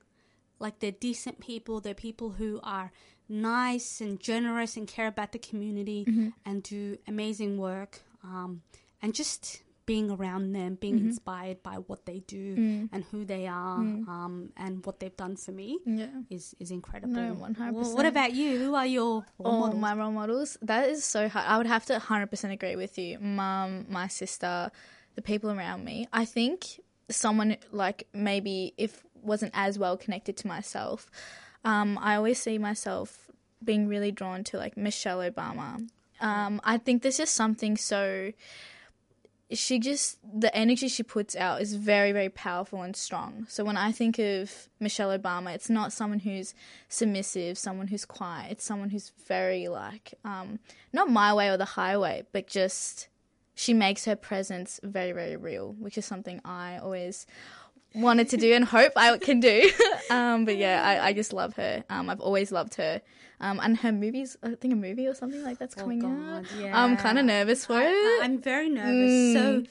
like 0.60 0.80
they're 0.80 0.92
decent 1.10 1.40
people. 1.40 1.82
They're 1.82 1.94
people 1.94 2.32
who 2.32 2.60
are 2.64 2.92
nice 3.30 4.00
and 4.02 4.20
generous 4.20 4.78
and 4.78 4.88
care 4.88 5.08
about 5.08 5.32
the 5.32 5.40
community 5.40 6.06
Mhm. 6.06 6.34
and 6.46 6.64
do 6.64 6.98
amazing 7.08 7.58
work. 7.58 8.02
Um, 8.24 8.62
and 9.02 9.14
just 9.14 9.64
being 9.86 10.10
around 10.10 10.54
them, 10.54 10.76
being 10.76 10.98
Mhm. 11.00 11.06
inspired 11.06 11.62
by 11.62 11.76
what 11.76 12.06
they 12.06 12.20
do 12.22 12.56
Mm. 12.56 12.90
and 12.92 13.04
who 13.12 13.26
they 13.26 13.48
are, 13.48 13.80
Mm. 13.80 14.08
um, 14.08 14.54
and 14.56 14.86
what 14.86 15.00
they've 15.00 15.16
done 15.18 15.36
for 15.36 15.52
me 15.52 15.80
Yeah. 15.86 16.08
is 16.30 16.56
is 16.60 16.72
incredible. 16.72 17.14
No, 17.14 17.34
100%. 17.34 17.96
What 17.98 18.06
about 18.06 18.34
you? 18.34 18.58
Who 18.60 18.76
are 18.76 18.86
your 18.88 19.26
role 19.40 19.56
Oh, 19.56 19.60
models? 19.60 19.82
my 19.82 19.94
role 19.94 20.12
models. 20.12 20.58
That 20.62 20.90
is 20.90 21.04
so 21.04 21.28
hard. 21.28 21.46
I 21.48 21.58
would 21.58 21.68
have 21.68 21.86
to 21.88 21.96
100% 21.96 22.54
agree 22.54 22.76
with 22.78 22.98
you. 22.98 23.20
Mum, 23.20 23.86
my 23.90 24.08
sister, 24.08 24.72
the 25.16 25.22
people 25.22 25.52
around 25.52 25.84
me. 25.84 26.08
I 26.14 26.24
think 26.26 26.80
someone 27.10 27.58
like 27.72 28.08
maybe 28.14 28.74
if 28.78 29.04
wasn't 29.22 29.52
as 29.56 29.78
well 29.78 29.96
connected 29.98 30.36
to 30.38 30.48
myself, 30.48 31.10
um, 31.66 31.98
I 32.02 32.16
always 32.16 32.40
see 32.42 32.58
myself 32.58 33.30
being 33.64 33.88
really 33.88 34.12
drawn 34.12 34.44
to 34.46 34.58
like 34.58 34.76
Michelle 34.78 35.20
Obama. 35.20 35.88
Um, 36.20 36.62
I 36.64 36.78
think 36.78 37.02
there's 37.02 37.18
just 37.18 37.34
something 37.36 37.76
so 37.78 38.32
she 39.54 39.80
just 39.80 40.18
the 40.40 40.56
energy 40.56 40.88
she 40.88 41.04
puts 41.04 41.36
out 41.36 41.62
is 41.62 41.76
very 41.76 42.12
very 42.12 42.30
powerful 42.30 42.82
and 42.82 42.96
strong. 42.96 43.46
So 43.50 43.64
when 43.64 43.78
i 43.78 43.92
think 43.92 44.20
of 44.20 44.70
michelle 44.80 45.18
obama 45.18 45.54
it's 45.54 45.70
not 45.70 45.94
someone 45.94 46.20
who's 46.20 46.54
submissive 46.90 47.58
someone 47.58 47.88
who's 47.88 48.06
quiet. 48.06 48.52
It's 48.52 48.66
someone 48.66 48.90
who's 48.90 49.12
very 49.28 49.68
like 49.68 50.14
um 50.24 50.60
not 50.92 51.10
my 51.10 51.34
way 51.34 51.50
or 51.50 51.58
the 51.58 51.66
highway 51.66 52.24
but 52.32 52.48
just 52.48 53.08
she 53.56 53.74
makes 53.74 54.06
her 54.06 54.16
presence 54.16 54.80
very 54.84 55.12
very 55.12 55.36
real 55.36 55.76
which 55.80 55.98
is 55.98 56.06
something 56.06 56.42
i 56.44 56.78
always 56.78 57.26
wanted 57.96 58.30
to 58.30 58.38
do 58.38 58.54
and 58.54 58.66
hope 58.66 58.94
i 58.96 59.18
can 59.18 59.40
do. 59.40 59.70
Um 60.10 60.46
but 60.46 60.58
yeah 60.58 60.84
i, 60.86 61.08
I 61.08 61.14
just 61.14 61.34
love 61.34 61.56
her. 61.56 61.84
Um 61.90 62.10
i've 62.10 62.20
always 62.20 62.52
loved 62.52 62.76
her. 62.76 63.02
Um 63.40 63.60
and 63.64 63.78
her 63.78 63.92
movies 63.92 64.38
i 64.44 64.56
think 64.56 64.74
a 64.74 64.78
movie 64.78 65.08
or 65.08 65.14
something 65.14 65.44
like 65.44 65.58
that's 65.60 65.76
coming 65.76 66.04
out. 66.06 66.46
I'm 66.74 66.98
kind 66.98 67.18
of 67.20 67.26
nervous 67.26 67.66
for 67.66 67.78
I, 67.78 67.86
it. 67.86 68.24
Am 68.24 68.40
very 68.40 68.70
nervous. 68.70 69.12
Mm. 69.12 69.34
so 69.34 69.64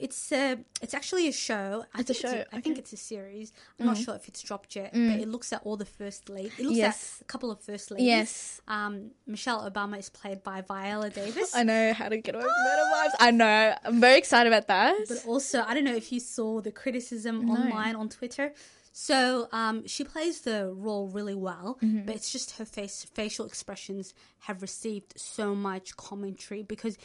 it's 0.00 0.32
a, 0.32 0.58
it's 0.82 0.94
actually 0.94 1.28
a 1.28 1.32
show. 1.32 1.84
I 1.94 2.00
It's 2.00 2.10
a 2.10 2.14
show, 2.14 2.44
I 2.52 2.60
think 2.60 2.78
it's 2.78 2.92
a 2.92 2.96
series. 2.96 3.52
I'm 3.78 3.86
not 3.86 3.96
Mm. 3.96 4.04
sure 4.04 4.14
if 4.14 4.28
it's 4.28 4.42
dropped 4.42 4.76
yet, 4.76 4.92
Mm. 4.94 5.10
but 5.12 5.20
it 5.20 5.28
looks 5.28 5.52
at 5.52 5.62
all 5.64 5.76
the 5.76 5.84
first 5.84 6.28
ladies. 6.28 6.52
It 6.58 6.64
looks 6.64 6.76
Yes. 6.76 7.16
at 7.18 7.22
a 7.22 7.24
couple 7.24 7.50
of 7.50 7.60
first 7.60 7.90
ladies. 7.90 8.06
Yes. 8.06 8.60
Um, 8.68 9.10
Michelle 9.26 9.70
Obama 9.70 9.98
is 9.98 10.08
played 10.08 10.42
by 10.42 10.60
Viola 10.62 11.10
Davis. 11.10 11.54
I 11.54 11.62
know 11.62 11.92
how 11.92 12.08
to 12.08 12.16
get 12.18 12.34
away 12.34 12.44
with 12.44 12.52
murder 12.64 12.90
wives. 12.92 13.14
I 13.20 13.30
know. 13.30 13.74
I'm 13.84 14.00
very 14.00 14.18
excited 14.18 14.52
about 14.52 14.66
that. 14.68 14.94
But 15.08 15.24
also, 15.26 15.62
I 15.66 15.74
don't 15.74 15.84
know 15.84 15.94
if 15.96 16.10
you 16.12 16.20
saw 16.20 16.60
the 16.60 16.72
criticism 16.72 17.46
No. 17.46 17.52
online 17.54 17.94
on 17.96 18.08
Twitter. 18.08 18.52
So 18.92 19.48
um, 19.52 19.86
she 19.86 20.02
plays 20.02 20.40
the 20.40 20.72
role 20.74 21.06
really 21.08 21.34
well, 21.34 21.78
Mhm. 21.80 22.06
but 22.06 22.16
it's 22.16 22.32
just 22.32 22.56
her 22.58 22.64
face 22.64 23.06
facial 23.14 23.46
expressions 23.46 24.14
have 24.40 24.62
received 24.62 25.14
so 25.16 25.54
much 25.54 25.96
commentary 25.96 26.62
because 26.64 26.98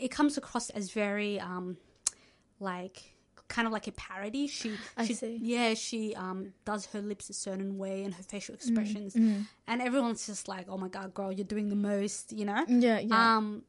it 0.00 0.10
comes 0.10 0.36
across 0.38 0.70
as 0.70 0.90
very 0.92 1.38
um, 1.40 1.76
like 2.58 3.02
kind 3.48 3.66
of 3.66 3.72
like 3.72 3.86
a 3.88 3.92
parody. 3.92 4.46
She, 4.46 4.76
I 4.96 5.06
she 5.06 5.14
see. 5.14 5.38
yeah, 5.42 5.74
she 5.74 6.14
um, 6.14 6.52
does 6.64 6.86
her 6.86 7.00
lips 7.00 7.30
a 7.30 7.32
certain 7.34 7.78
way 7.78 8.04
and 8.04 8.14
her 8.14 8.22
facial 8.22 8.54
Mm, 8.54 8.58
expressions, 8.58 9.14
mhm. 9.14 9.46
and 9.66 9.82
everyone's 9.82 10.26
just 10.26 10.48
like, 10.48 10.66
"Oh 10.68 10.78
my 10.78 10.88
god, 10.88 11.14
girl, 11.14 11.32
you're 11.32 11.44
doing 11.46 11.68
the 11.68 11.76
most," 11.76 12.32
you 12.32 12.44
know? 12.44 12.64
Yeah, 12.68 12.98
yeah. 13.00 13.36
Um, 13.36 13.62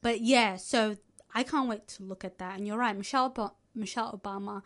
but 0.00 0.20
yeah, 0.20 0.56
so 0.56 0.96
I 1.34 1.42
can't 1.42 1.68
wait 1.68 1.86
to 1.88 2.02
look 2.02 2.24
at 2.24 2.38
that. 2.38 2.56
And 2.58 2.66
you're 2.66 2.78
right, 2.78 2.96
Michelle 2.96 3.32
Ob- 3.36 3.54
Michelle 3.74 4.18
Obama. 4.18 4.62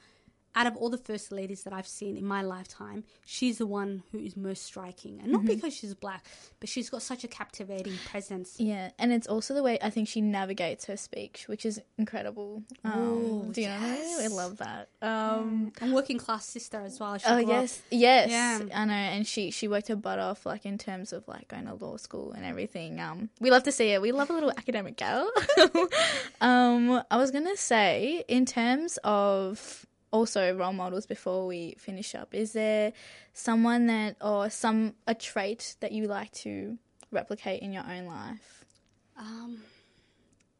Out 0.56 0.66
of 0.66 0.74
all 0.76 0.88
the 0.88 0.96
first 0.98 1.30
ladies 1.30 1.64
that 1.64 1.72
I've 1.74 1.86
seen 1.86 2.16
in 2.16 2.24
my 2.24 2.40
lifetime, 2.40 3.04
she's 3.26 3.58
the 3.58 3.66
one 3.66 4.02
who 4.10 4.18
is 4.18 4.36
most 4.38 4.62
striking, 4.64 5.20
and 5.22 5.30
not 5.30 5.42
Mhm. 5.42 5.48
because 5.48 5.74
she's 5.76 5.92
black, 5.94 6.24
but 6.60 6.68
she's 6.70 6.88
got 6.88 7.02
such 7.02 7.24
a 7.24 7.28
captivating 7.28 7.98
presence. 8.06 8.58
Yeah, 8.58 8.90
and 8.98 9.12
it's 9.12 9.26
also 9.26 9.52
the 9.52 9.62
way 9.62 9.78
I 9.82 9.90
think 9.90 10.08
she 10.08 10.22
navigates 10.22 10.86
her 10.86 10.96
speech, 10.96 11.46
which 11.46 11.66
is 11.66 11.78
incredible. 11.98 12.62
Um, 12.84 12.98
Ooh, 13.02 13.52
do 13.52 13.60
you 13.60 13.68
know 13.68 13.74
I 13.76 13.96
yes. 14.22 14.32
love 14.32 14.56
that. 14.56 14.88
Um, 15.02 15.72
and 15.80 15.92
working 15.92 16.16
class 16.16 16.46
sister 16.46 16.80
as 16.80 16.98
well. 16.98 17.18
She 17.18 17.26
oh 17.28 17.44
grew 17.44 17.52
up- 17.52 17.60
yes, 17.62 17.82
yes, 17.90 18.30
Yeah. 18.30 18.60
I 18.80 18.84
know. 18.86 18.94
And 18.94 19.26
she 19.26 19.50
she 19.50 19.68
worked 19.68 19.88
her 19.88 19.96
butt 19.96 20.18
off, 20.18 20.46
like 20.46 20.64
in 20.64 20.78
terms 20.78 21.12
of 21.12 21.28
like 21.28 21.48
going 21.48 21.66
to 21.66 21.74
law 21.74 21.98
school 21.98 22.32
and 22.32 22.46
everything. 22.46 22.98
Um, 22.98 23.28
we 23.40 23.50
love 23.50 23.64
to 23.64 23.72
see 23.72 23.90
it. 23.90 24.00
We 24.00 24.10
love 24.12 24.30
a 24.30 24.32
little 24.32 24.50
academic 24.50 24.96
gal. 24.96 25.30
um, 26.40 27.02
I 27.10 27.16
was 27.16 27.30
gonna 27.30 27.56
say 27.56 28.24
in 28.28 28.46
terms 28.46 28.98
of 29.04 29.86
also 30.16 30.54
role 30.56 30.72
models 30.72 31.06
before 31.06 31.46
we 31.46 31.76
finish 31.78 32.14
up. 32.14 32.34
Is 32.34 32.52
there 32.52 32.92
someone 33.32 33.86
that 33.86 34.16
or 34.20 34.50
some 34.50 34.94
a 35.06 35.14
trait 35.14 35.76
that 35.80 35.92
you 35.92 36.06
like 36.06 36.32
to 36.44 36.78
replicate 37.12 37.62
in 37.62 37.72
your 37.72 37.84
own 37.88 38.06
life? 38.06 38.64
Um, 39.16 39.62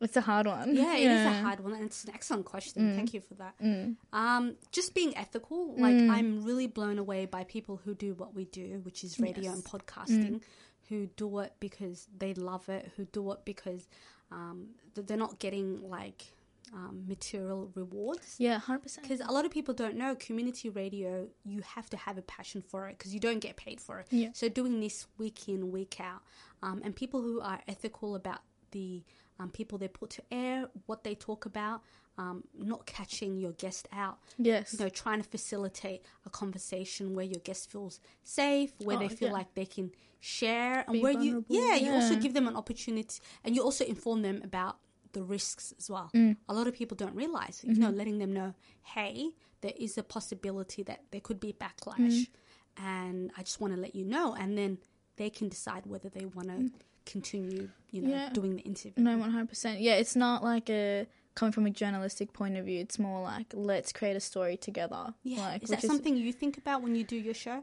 It's 0.01 0.17
a 0.17 0.21
hard 0.21 0.47
one. 0.47 0.75
yeah, 0.77 0.95
it 0.97 1.11
is 1.11 1.27
a 1.27 1.33
hard 1.43 1.61
one, 1.61 1.73
and 1.73 1.85
it's 1.85 2.05
an 2.05 2.11
excellent 2.15 2.45
question. 2.45 2.83
Mm. 2.93 2.97
Thank 2.97 3.15
you 3.15 3.21
for 3.23 3.35
that. 3.35 3.55
Mm. 3.63 3.97
Um, 4.13 4.57
just 4.71 4.95
being 4.95 5.17
ethical, 5.17 5.75
like 5.79 5.95
Mm. 5.95 6.11
I'm 6.11 6.45
really 6.45 6.67
blown 6.67 6.99
away 6.99 7.25
by 7.25 7.45
people 7.45 7.77
who 7.85 7.95
do 7.95 8.13
what 8.15 8.35
we 8.35 8.45
do, 8.45 8.81
which 8.85 9.03
is 9.05 9.19
radio 9.19 9.45
Yes. 9.45 9.55
and 9.55 9.65
podcasting, 9.65 10.35
Mm. 10.35 10.43
who 10.91 11.07
do 11.17 11.39
it 11.39 11.55
because 11.61 12.09
they 12.17 12.35
love 12.35 12.69
it, 12.69 12.93
who 12.97 13.07
do 13.07 13.33
it 13.33 13.41
because 13.47 13.89
um, 14.31 14.75
they're 14.95 15.17
not 15.17 15.39
getting 15.39 15.89
like 15.89 16.27
um, 16.73 17.05
material 17.07 17.71
rewards. 17.75 18.37
Yeah, 18.39 18.59
hundred 18.59 18.83
percent. 18.83 19.07
Because 19.09 19.21
a 19.21 19.33
lot 19.33 19.45
of 19.45 19.51
people 19.51 19.75
don't 19.75 19.97
know 19.97 20.15
community 20.15 20.69
radio, 20.69 21.29
you 21.45 21.63
have 21.63 21.89
to 21.91 21.97
have 21.97 22.19
a 22.19 22.23
passion 22.23 22.63
for 22.63 22.89
it 22.89 22.99
because 22.99 23.15
you 23.15 23.21
don't 23.21 23.39
get 23.41 23.57
paid 23.57 23.81
for 23.81 24.01
it. 24.01 24.07
Yeah. 24.11 24.29
So 24.35 24.49
doing 24.49 24.81
this 24.81 25.07
week 25.19 25.49
in, 25.49 25.71
week 25.71 26.01
out, 26.01 26.23
um, 26.63 26.81
and 26.85 26.95
people 26.95 27.23
who 27.23 27.41
are 27.41 27.61
ethical 27.69 28.15
about 28.17 28.41
the 28.73 29.03
um, 29.39 29.51
people 29.51 29.79
they 29.79 29.89
put 29.89 30.11
to 30.11 30.23
air, 30.31 30.67
what 30.87 31.05
they 31.05 31.15
talk 31.15 31.47
about, 31.47 31.83
um, 32.19 32.43
not 32.59 32.87
catching 32.87 33.39
your 33.39 33.53
guest 33.53 33.87
out. 33.93 34.19
Yes. 34.39 34.73
You 34.73 34.81
know, 34.85 34.89
trying 34.89 35.23
to 35.23 35.29
facilitate 35.29 36.03
a 36.25 36.31
conversation 36.31 37.15
where 37.15 37.25
your 37.27 37.41
guest 37.45 37.71
feels 37.71 38.01
safe, 38.25 38.73
where 38.83 38.97
Oh, 38.97 39.01
they 39.01 39.09
feel 39.09 39.29
yeah. 39.29 39.35
like 39.35 39.55
they 39.55 39.67
can 39.67 39.93
share, 40.21 40.81
and 40.87 40.95
Be 40.95 41.01
where 41.03 41.13
you, 41.13 41.43
vulnerable, 41.43 41.55
yeah, 41.57 41.75
you 41.77 41.93
also 41.93 42.17
give 42.17 42.33
them 42.35 42.49
an 42.49 42.57
opportunity, 42.57 43.21
and 43.45 43.55
you 43.55 43.63
also 43.63 43.85
inform 43.85 44.23
them 44.23 44.41
about 44.43 44.79
the 45.17 45.23
risks 45.23 45.73
as 45.79 45.87
well. 45.89 46.11
Mm. 46.15 46.37
A 46.49 46.55
lot 46.59 46.67
of 46.71 46.75
people 46.81 46.97
don't 47.03 47.15
realize, 47.15 47.57
you 47.65 47.75
know, 47.75 47.89
Mhm. 47.91 47.97
letting 48.01 48.19
them 48.19 48.33
know, 48.39 48.55
hey, 48.95 49.31
there 49.63 49.73
is 49.77 49.97
a 49.97 50.03
possibility 50.17 50.83
that 50.85 51.01
there 51.11 51.23
could 51.29 51.41
be 51.41 51.53
backlash, 51.65 52.19
Mm. 52.21 52.29
and 52.77 53.31
I 53.39 53.43
just 53.43 53.59
want 53.61 53.75
to 53.75 53.81
let 53.81 53.95
you 53.95 54.05
know, 54.05 54.35
and 54.35 54.57
then 54.59 54.79
they 55.17 55.31
can 55.31 55.49
decide 55.49 55.87
whether 55.87 56.11
they 56.17 56.27
want 56.27 56.49
to 56.49 56.71
continue, 57.13 57.71
you 57.91 58.03
know, 58.03 58.09
Mm. 58.09 58.11
Yeah. 58.11 58.29
doing 58.41 58.57
the 58.57 58.63
interview. 58.63 59.03
No, 59.03 59.17
one 59.17 59.31
hundred 59.31 59.49
percent. 59.49 59.81
Yeah, 59.81 59.95
it's 60.03 60.17
not 60.17 60.43
like 60.45 60.69
a 60.69 61.07
coming 61.35 61.53
from 61.53 61.67
a 61.67 61.71
journalistic 61.71 62.33
point 62.33 62.57
of 62.57 62.65
view. 62.65 62.81
It's 62.81 62.99
more 62.99 63.21
like 63.23 63.49
let's 63.55 63.93
create 63.93 64.17
a 64.17 64.21
story 64.21 64.57
together. 64.57 65.15
Yeah, 65.23 65.41
like, 65.53 65.63
is 65.65 65.69
that 65.71 65.83
something 65.83 66.17
you 66.17 66.33
think 66.33 66.57
about 66.59 66.83
when 66.83 66.95
you 66.97 67.05
do 67.05 67.17
your 67.17 67.35
show, 67.35 67.59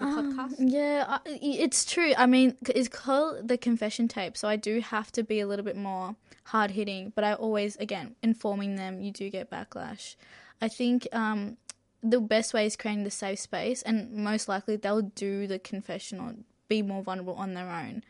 your 0.00 0.08
Um, 0.08 0.38
podcast? 0.38 0.54
Yeah, 0.58 1.04
I, 1.06 1.20
it's 1.26 1.84
true. 1.84 2.12
I 2.16 2.26
mean, 2.26 2.56
it's 2.66 2.88
called 2.88 3.46
the 3.46 3.58
confession 3.58 4.08
tape, 4.08 4.36
so 4.38 4.48
I 4.48 4.56
do 4.56 4.80
have 4.80 5.12
to 5.12 5.22
be 5.22 5.38
a 5.40 5.46
little 5.46 5.64
bit 5.70 5.76
more 5.76 6.16
hard 6.44 6.70
hitting. 6.72 7.12
But 7.14 7.24
I 7.24 7.34
always, 7.34 7.76
again, 7.76 8.16
informing 8.22 8.76
them. 8.76 9.00
You 9.00 9.12
do 9.12 9.30
get 9.30 9.50
backlash. 9.50 10.16
I 10.60 10.68
think 10.68 11.08
um, 11.12 11.56
the 12.02 12.20
best 12.20 12.54
way 12.54 12.66
is 12.66 12.76
creating 12.76 13.04
the 13.04 13.10
safe 13.10 13.40
space, 13.40 13.82
and 13.82 14.12
most 14.12 14.48
likely 14.48 14.76
they'll 14.76 15.02
do 15.02 15.46
the 15.46 15.58
confession 15.58 16.20
or 16.20 16.34
be 16.68 16.82
more 16.82 17.02
vulnerable 17.02 17.34
on 17.34 17.54
their 17.54 17.68
own. 17.68 18.02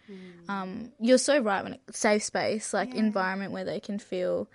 Um, 0.49 0.93
you're 1.01 1.19
so 1.19 1.41
right 1.41 1.63
when 1.63 1.75
it, 1.75 1.81
safe 1.93 2.23
space, 2.23 2.75
like 2.75 2.95
environment 2.95 3.53
where 3.53 3.65
they 3.65 3.81
can 3.81 3.99
feel. 3.99 4.49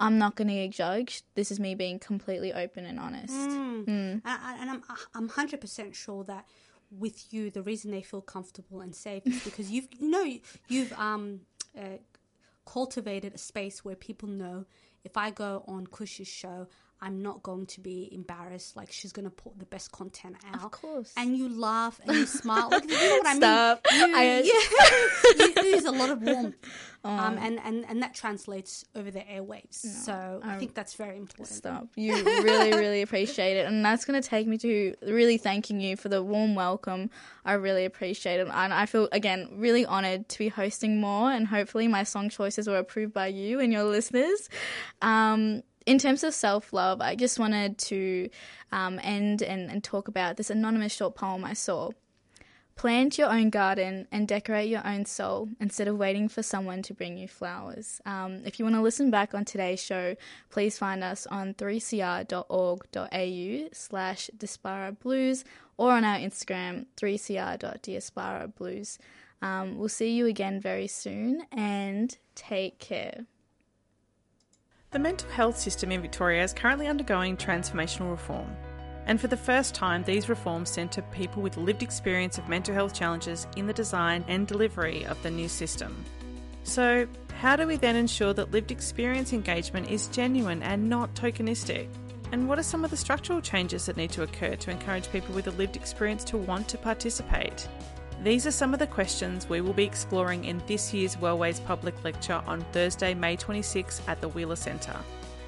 I'm 0.00 0.16
not 0.16 0.36
going 0.36 0.46
to 0.46 0.54
get 0.54 0.70
judged. 0.70 1.24
This 1.34 1.50
is 1.50 1.58
me 1.58 1.74
being 1.74 1.98
completely 1.98 2.52
open 2.52 2.86
and 2.86 3.00
honest. 3.00 3.34
Mm. 3.34 3.84
Mm. 3.84 4.22
And, 4.24 4.60
and 4.60 4.70
I'm 4.70 4.82
I'm 5.14 5.28
hundred 5.28 5.60
percent 5.60 5.96
sure 5.96 6.22
that 6.24 6.46
with 6.90 7.32
you, 7.32 7.50
the 7.50 7.62
reason 7.62 7.90
they 7.90 8.02
feel 8.02 8.20
comfortable 8.20 8.80
and 8.80 8.94
safe 8.94 9.26
is 9.26 9.42
because 9.44 9.70
you've 9.70 9.88
you 9.98 10.08
know 10.08 10.38
you've 10.68 10.92
um 10.92 11.40
uh, 11.76 11.98
cultivated 12.68 13.34
a 13.34 13.38
space 13.38 13.82
where 13.82 13.96
people 13.96 14.28
know 14.28 14.66
if 15.02 15.16
I 15.16 15.30
go 15.30 15.64
on 15.66 15.86
Kush's 15.86 16.28
show, 16.28 16.68
I'm 17.00 17.22
not 17.22 17.42
going 17.42 17.66
to 17.66 17.80
be 17.80 18.08
embarrassed. 18.12 18.76
Like 18.76 18.90
she's 18.90 19.12
going 19.12 19.24
to 19.24 19.30
put 19.30 19.58
the 19.58 19.66
best 19.66 19.92
content 19.92 20.36
out. 20.52 20.64
Of 20.64 20.70
course. 20.72 21.12
And 21.16 21.36
you 21.36 21.48
laugh 21.48 22.00
and 22.04 22.16
you 22.16 22.26
smile. 22.26 22.68
Like, 22.70 22.84
you 22.84 22.90
know 22.90 23.18
what 23.18 23.26
I 23.26 23.36
Stop. 23.36 23.86
mean? 23.92 24.08
You, 24.10 24.16
I- 24.16 24.42
yeah, 25.38 25.62
you 25.62 25.68
use 25.70 25.84
a 25.84 25.90
lot 25.92 26.10
of 26.10 26.22
warmth. 26.22 26.56
Oh. 27.04 27.10
Um, 27.10 27.38
and, 27.38 27.60
and, 27.64 27.84
and 27.88 28.02
that 28.02 28.12
translates 28.12 28.84
over 28.96 29.08
the 29.12 29.20
airwaves. 29.20 29.74
so 29.76 30.40
I, 30.42 30.56
I- 30.56 30.58
think 30.58 30.74
that's 30.74 30.94
very 30.94 31.16
important. 31.16 31.56
Stop. 31.56 31.86
You 31.94 32.12
really, 32.24 32.72
really 32.72 33.02
appreciate 33.02 33.56
it. 33.56 33.66
And 33.66 33.84
that's 33.84 34.04
going 34.04 34.20
to 34.20 34.28
take 34.28 34.48
me 34.48 34.58
to 34.58 34.94
really 35.02 35.38
thanking 35.38 35.80
you 35.80 35.96
for 35.96 36.08
the 36.08 36.24
warm 36.24 36.56
welcome. 36.56 37.10
I 37.44 37.52
really 37.52 37.84
appreciate 37.84 38.40
it. 38.40 38.48
And 38.52 38.74
I 38.74 38.86
feel, 38.86 39.08
again, 39.12 39.48
really 39.58 39.86
honored 39.86 40.28
to 40.28 40.38
be 40.38 40.48
hosting 40.48 41.00
more. 41.00 41.30
And 41.30 41.46
hopefully 41.46 41.86
my 41.86 42.02
song 42.02 42.30
choices 42.30 42.66
were 42.66 42.78
approved 42.78 43.12
by 43.14 43.28
you 43.28 43.60
and 43.60 43.72
your 43.72 43.84
listeners. 43.84 44.48
Um, 45.00 45.62
in 45.88 45.98
terms 45.98 46.22
of 46.22 46.34
self 46.34 46.74
love, 46.74 47.00
I 47.00 47.16
just 47.16 47.38
wanted 47.38 47.78
to 47.78 48.28
um, 48.70 49.00
end 49.02 49.40
and, 49.40 49.70
and 49.70 49.82
talk 49.82 50.06
about 50.06 50.36
this 50.36 50.50
anonymous 50.50 50.92
short 50.92 51.14
poem 51.14 51.46
I 51.46 51.54
saw. 51.54 51.92
Plant 52.76 53.16
your 53.16 53.30
own 53.30 53.48
garden 53.48 54.06
and 54.12 54.28
decorate 54.28 54.68
your 54.68 54.86
own 54.86 55.06
soul 55.06 55.48
instead 55.58 55.88
of 55.88 55.96
waiting 55.96 56.28
for 56.28 56.42
someone 56.42 56.82
to 56.82 56.92
bring 56.92 57.16
you 57.16 57.26
flowers. 57.26 58.02
Um, 58.04 58.42
if 58.44 58.58
you 58.58 58.66
want 58.66 58.76
to 58.76 58.82
listen 58.82 59.10
back 59.10 59.34
on 59.34 59.46
today's 59.46 59.82
show, 59.82 60.14
please 60.50 60.76
find 60.76 61.02
us 61.02 61.26
on 61.26 61.54
3cr.org.au 61.54 63.68
slash 63.72 64.30
Blues 65.00 65.44
or 65.78 65.92
on 65.92 66.04
our 66.04 66.18
Instagram, 66.18 66.84
3cr.diaspora 66.98 68.48
blues. 68.48 68.98
Um, 69.40 69.78
we'll 69.78 69.88
see 69.88 70.10
you 70.10 70.26
again 70.26 70.60
very 70.60 70.86
soon 70.86 71.44
and 71.50 72.14
take 72.34 72.78
care. 72.78 73.24
The 74.90 74.98
mental 74.98 75.28
health 75.28 75.58
system 75.58 75.92
in 75.92 76.00
Victoria 76.00 76.42
is 76.42 76.54
currently 76.54 76.86
undergoing 76.86 77.36
transformational 77.36 78.10
reform. 78.10 78.56
And 79.04 79.20
for 79.20 79.28
the 79.28 79.36
first 79.36 79.74
time, 79.74 80.02
these 80.02 80.30
reforms 80.30 80.70
centre 80.70 81.02
people 81.12 81.42
with 81.42 81.58
lived 81.58 81.82
experience 81.82 82.38
of 82.38 82.48
mental 82.48 82.74
health 82.74 82.94
challenges 82.94 83.46
in 83.54 83.66
the 83.66 83.74
design 83.74 84.24
and 84.28 84.46
delivery 84.46 85.04
of 85.04 85.22
the 85.22 85.30
new 85.30 85.46
system. 85.46 86.06
So, 86.62 87.06
how 87.34 87.54
do 87.54 87.66
we 87.66 87.76
then 87.76 87.96
ensure 87.96 88.32
that 88.32 88.50
lived 88.50 88.70
experience 88.70 89.34
engagement 89.34 89.90
is 89.90 90.06
genuine 90.06 90.62
and 90.62 90.88
not 90.88 91.14
tokenistic? 91.14 91.88
And 92.32 92.48
what 92.48 92.58
are 92.58 92.62
some 92.62 92.82
of 92.82 92.90
the 92.90 92.96
structural 92.96 93.42
changes 93.42 93.84
that 93.86 93.98
need 93.98 94.12
to 94.12 94.22
occur 94.22 94.56
to 94.56 94.70
encourage 94.70 95.12
people 95.12 95.34
with 95.34 95.48
a 95.48 95.52
lived 95.52 95.76
experience 95.76 96.24
to 96.24 96.38
want 96.38 96.66
to 96.68 96.78
participate? 96.78 97.68
These 98.24 98.48
are 98.48 98.52
some 98.52 98.72
of 98.72 98.80
the 98.80 98.86
questions 98.86 99.48
we 99.48 99.60
will 99.60 99.72
be 99.72 99.84
exploring 99.84 100.44
in 100.44 100.60
this 100.66 100.92
year's 100.92 101.14
Wellways 101.14 101.64
Public 101.64 102.02
Lecture 102.02 102.42
on 102.48 102.62
Thursday, 102.72 103.14
May 103.14 103.36
26 103.36 104.02
at 104.08 104.20
the 104.20 104.28
Wheeler 104.28 104.56
Centre. 104.56 104.98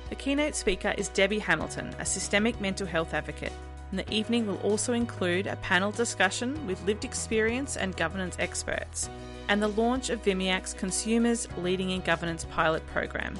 The 0.09 0.14
keynote 0.14 0.54
speaker 0.54 0.94
is 0.96 1.09
Debbie 1.09 1.40
Hamilton, 1.40 1.92
a 1.98 2.04
systemic 2.04 2.61
mental 2.61 2.87
health 2.87 3.12
advocate, 3.12 3.52
and 3.90 3.98
the 3.98 4.09
evening 4.09 4.46
will 4.46 4.59
also 4.59 4.92
include 4.92 5.48
a 5.48 5.56
panel 5.56 5.90
discussion 5.90 6.64
with 6.64 6.80
lived 6.85 7.04
experience 7.04 7.76
and 7.76 7.96
governance 7.96 8.37
experts, 8.38 9.11
and 9.48 9.61
the 9.61 9.68
launch 9.68 10.09
of 10.09 10.22
VMIAC's 10.22 10.74
Consumers 10.74 11.48
Leading 11.59 11.90
in 11.90 12.02
Governance 12.02 12.46
pilot 12.52 12.87
program. 12.87 13.37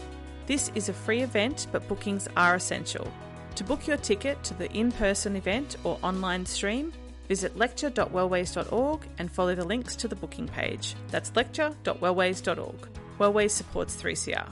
This 0.47 0.73
is 0.75 0.89
a 0.89 0.93
free 0.93 1.23
event, 1.23 1.69
but 1.71 1.87
bookings 1.87 2.27
are 2.37 2.57
essential. 2.57 3.07
To 3.55 3.63
book 3.63 3.87
your 3.87 3.97
ticket 3.97 4.43
to 4.43 4.55
the 4.55 4.73
in 4.73 4.91
person 4.91 5.37
event 5.37 5.77
or 5.85 6.01
online 6.03 6.45
stream, 6.47 6.93
visit 7.31 7.57
lecture.wellways.org 7.57 9.07
and 9.19 9.31
follow 9.31 9.55
the 9.55 9.65
links 9.65 9.95
to 9.95 10.09
the 10.09 10.17
booking 10.17 10.49
page. 10.49 10.97
That's 11.13 11.31
lecture.wellways.org. 11.37 12.89
Wellways 13.21 13.53
supports 13.53 13.95
3CR. 13.95 14.51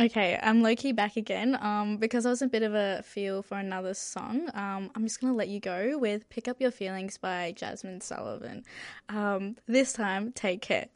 Okay, 0.00 0.36
I'm 0.42 0.60
low 0.62 0.74
key 0.74 0.90
back 0.90 1.16
again. 1.16 1.56
Um, 1.60 1.98
because 1.98 2.26
I 2.26 2.30
was 2.30 2.42
a 2.42 2.48
bit 2.48 2.64
of 2.64 2.74
a 2.74 3.04
feel 3.04 3.42
for 3.42 3.58
another 3.58 3.94
song. 3.94 4.48
Um, 4.54 4.90
I'm 4.96 5.04
just 5.04 5.20
gonna 5.20 5.34
let 5.34 5.48
you 5.48 5.60
go 5.60 5.98
with 5.98 6.28
"Pick 6.30 6.48
Up 6.48 6.60
Your 6.60 6.70
Feelings" 6.72 7.18
by 7.18 7.52
Jazmine 7.54 8.02
Sullivan. 8.02 8.64
Um, 9.08 9.56
this 9.68 9.92
time, 9.92 10.32
take 10.32 10.62
care. 10.62 10.86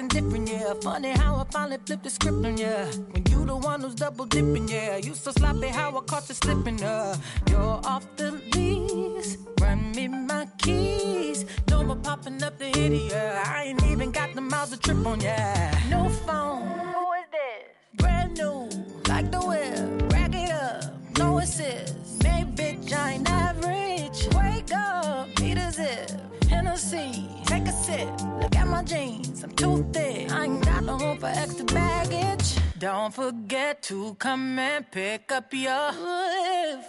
Acting 0.00 0.08
different, 0.08 0.48
yeah. 0.48 0.72
Funny 0.80 1.10
how 1.10 1.36
I 1.36 1.44
finally 1.50 1.78
flipped 1.84 2.04
the 2.04 2.10
script 2.10 2.44
on 2.44 2.56
ya. 2.56 2.86
When 3.10 3.24
you 3.30 3.44
the 3.44 3.56
one 3.56 3.80
who's 3.82 3.94
double 3.94 4.26
dipping, 4.26 4.68
yeah. 4.68 4.96
You 4.96 5.14
so 5.14 5.32
sloppy 5.32 5.68
how 5.68 5.96
I 5.96 6.00
caught 6.02 6.28
you 6.28 6.34
slipping, 6.34 6.82
uh. 6.82 7.16
You're 7.48 7.80
off 7.84 8.06
the 8.16 8.32
lease. 8.54 9.36
Run 9.60 9.92
me 9.92 10.08
my 10.08 10.46
keys. 10.58 11.44
No 11.68 11.82
more 11.84 11.96
popping 11.96 12.42
up 12.42 12.58
the 12.58 12.66
hit, 12.66 12.92
yeah. 13.10 13.42
I 13.46 13.64
ain't 13.64 13.82
even 13.84 14.10
got 14.10 14.34
the 14.34 14.40
miles 14.40 14.70
to 14.70 14.78
trip 14.78 15.04
on, 15.06 15.20
yeah. 15.20 15.78
No 15.90 16.08
phone. 16.08 16.68
Who 16.68 17.12
is 17.20 17.28
this? 17.32 17.68
Brand 17.96 18.36
new. 18.38 18.68
Like 19.08 19.30
the 19.30 19.40
whip. 19.40 20.12
Rack 20.12 20.34
it 20.34 20.50
up. 20.50 20.84
No 21.18 21.38
assist. 21.38 22.22
May 22.22 22.44
bitch, 22.44 22.92
I 22.92 23.12
ain't 23.12 23.30
average. 23.30 24.28
Wake 24.34 24.72
up. 24.72 25.28
Need 25.40 25.58
a 25.58 25.72
zip. 25.72 26.29
Take 26.70 27.66
a 27.66 27.72
sip. 27.72 28.08
Look 28.40 28.54
at 28.56 28.66
my 28.66 28.82
jeans. 28.84 29.42
I'm 29.42 29.50
too 29.50 29.84
thick. 29.92 30.30
I 30.32 30.44
ain't 30.44 30.64
got 30.64 30.84
no 30.84 30.96
room 30.98 31.18
for 31.18 31.26
extra 31.26 31.64
baggage. 31.64 32.56
Don't 32.78 33.12
forget 33.12 33.82
to 33.82 34.14
come 34.14 34.56
and 34.58 34.88
pick 34.90 35.32
up 35.32 35.52
your 35.52 35.92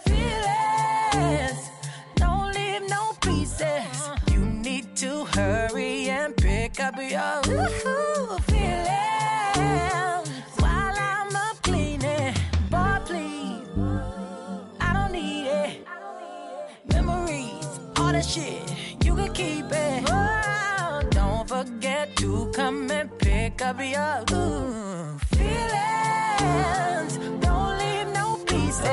feelings. 0.04 1.70
Don't 2.14 2.54
leave 2.54 2.88
no 2.88 3.12
pieces. 3.20 4.10
You 4.30 4.38
need 4.38 4.94
to 4.96 5.24
hurry 5.26 6.08
and 6.10 6.36
pick 6.36 6.78
up 6.80 6.96
your 6.96 7.42
feelings. 7.42 8.86
While 10.60 10.94
I'm 10.96 11.36
up 11.36 11.60
cleaning, 11.62 12.34
boy, 12.70 12.98
please. 13.04 13.66
I 14.80 14.92
don't 14.94 15.12
need 15.12 15.48
it. 15.48 15.86
Memories, 16.86 17.66
all 17.96 18.12
that 18.12 18.24
shit, 18.24 18.71
keep 19.34 19.66
it. 19.70 20.04
Oh, 20.08 21.02
don't 21.10 21.48
forget 21.48 22.14
to 22.16 22.50
come 22.54 22.90
and 22.90 23.10
pick 23.18 23.62
up 23.62 23.78
your 23.78 24.24
ooh, 24.32 25.18
feelings. 25.36 27.18
Don't 27.40 27.78
leave 27.78 28.08
no 28.14 28.36
pieces. 28.46 28.84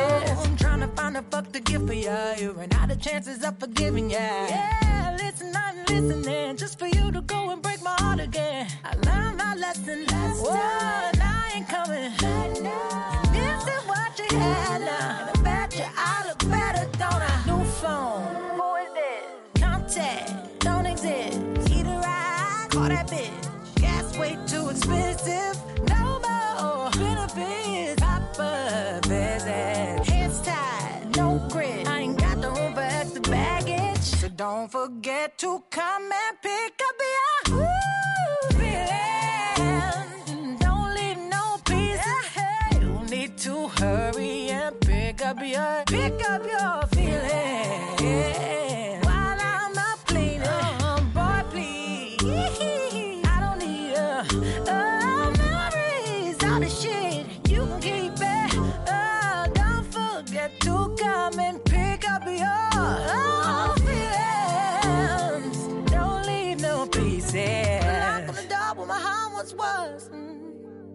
I'm 0.46 0.56
trying 0.58 0.82
to 0.82 0.88
find 0.88 1.18
a 1.18 1.22
fuck 1.24 1.52
to 1.52 1.60
give 1.60 1.86
for 1.88 1.94
ya. 1.94 2.36
You 2.38 2.52
ran 2.52 2.74
out 2.74 2.92
of 2.92 3.00
chances 3.02 3.44
of 3.44 3.60
forgiving 3.60 4.10
ya. 4.10 4.18
Yeah, 4.20 5.18
listen, 5.18 5.54
I'm 5.56 5.86
listening 5.86 6.58
just 6.58 6.80
for 6.80 6.88
you 6.88 7.12
to 7.12 7.22
go 7.22 7.52
and 7.52 7.62
break 7.62 7.82
my 7.82 7.96
heart 8.00 8.20
again. 8.20 8.68
I 8.84 8.96
learned 9.08 9.38
my 9.38 9.56
lesson 9.56 10.06
last 10.06 10.46
time. 10.46 11.16
I 11.22 11.52
ain't 11.56 11.68
coming. 11.68 12.12
This 13.34 13.68
is 13.76 13.84
what 13.88 14.18
you 14.20 14.38
had 14.38 14.82
now. 14.82 15.28
And 15.28 15.40
I 15.40 15.42
bet 15.44 15.78
you 15.78 15.86
I 15.96 16.28
look 16.28 16.40
better, 16.50 16.86
don't 16.98 17.22
I? 17.22 17.59
To 35.28 35.62
come 35.70 36.04
and 36.04 36.42
pick 36.42 36.80
up 36.88 36.96
your. 37.14 37.60
Don't 40.60 40.96
leave 40.96 41.18
no 41.18 41.58
pieces. 41.66 42.26
You 42.80 43.06
need 43.10 43.38
to 43.40 43.68
hurry 43.68 44.50
and 44.50 44.80
pick 44.80 45.22
up 45.26 45.40
your 45.42 45.84
pick 45.88 46.30
up 46.30 46.44
your 46.46 46.79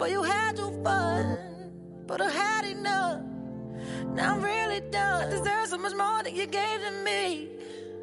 You 0.06 0.22
had 0.22 0.58
your 0.58 0.70
fun, 0.84 1.38
but 2.06 2.20
I 2.20 2.28
had 2.28 2.64
enough. 2.66 3.22
Now 4.14 4.34
I'm 4.34 4.42
really 4.42 4.80
done. 4.90 5.26
I 5.26 5.30
deserve 5.30 5.68
so 5.68 5.78
much 5.78 5.94
more 5.94 6.22
than 6.22 6.34
you 6.34 6.46
gave 6.46 6.80
to 6.80 6.90
me. 7.04 7.48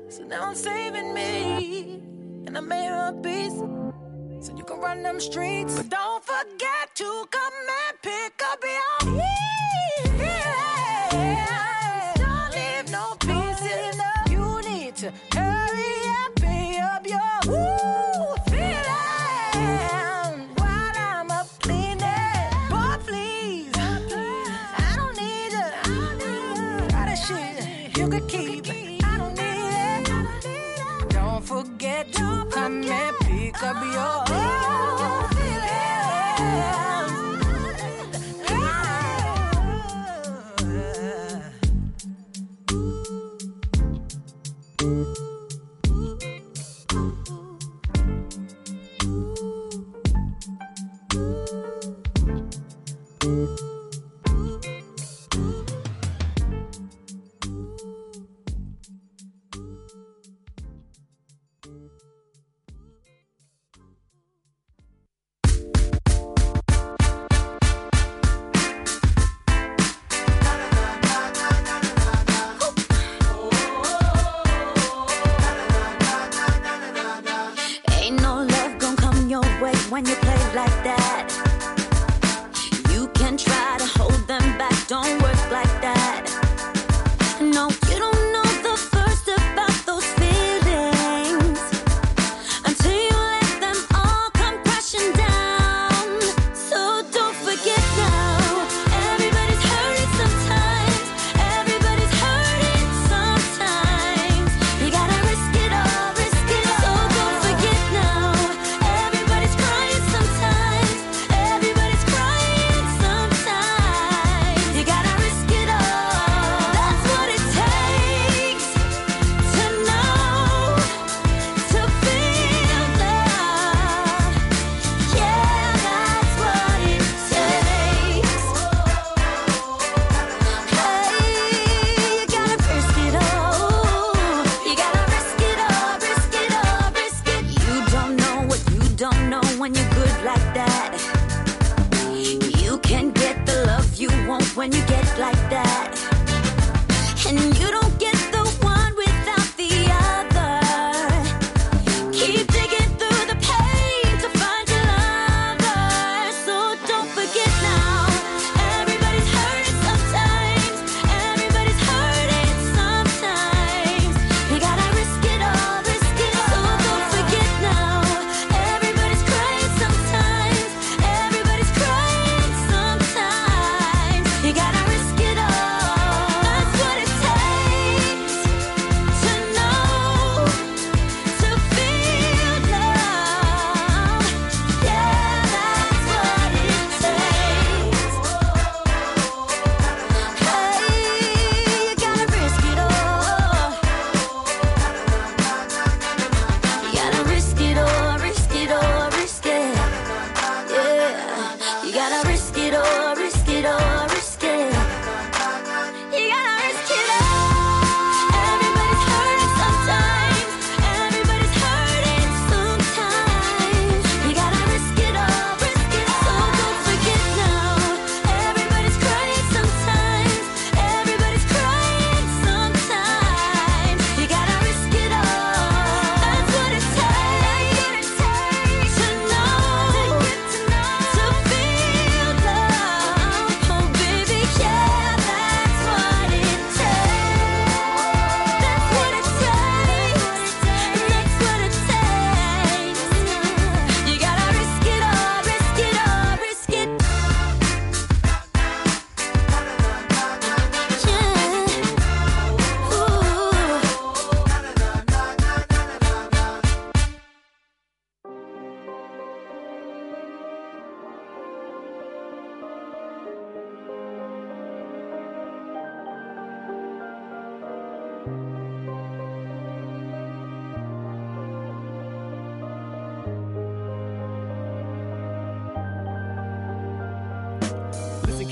So 0.10 0.24
now 0.24 0.48
I'm 0.48 0.56
saving 0.56 1.14
me, 1.14 2.02
and 2.48 2.58
I 2.58 2.62
made 2.62 2.90
a 2.90 3.14
peace. 3.22 3.54
So 4.46 4.56
you 4.58 4.64
can 4.64 4.80
run 4.80 5.04
them 5.04 5.20
streets. 5.20 5.78
But 5.78 5.90
don't 5.90 6.24
forget 6.24 6.96
to 6.96 7.26
come 7.30 7.54
and 7.88 8.02
pick 8.02 8.42
up 8.44 8.64
your. 8.64 9.22
Yeah. 10.18 11.71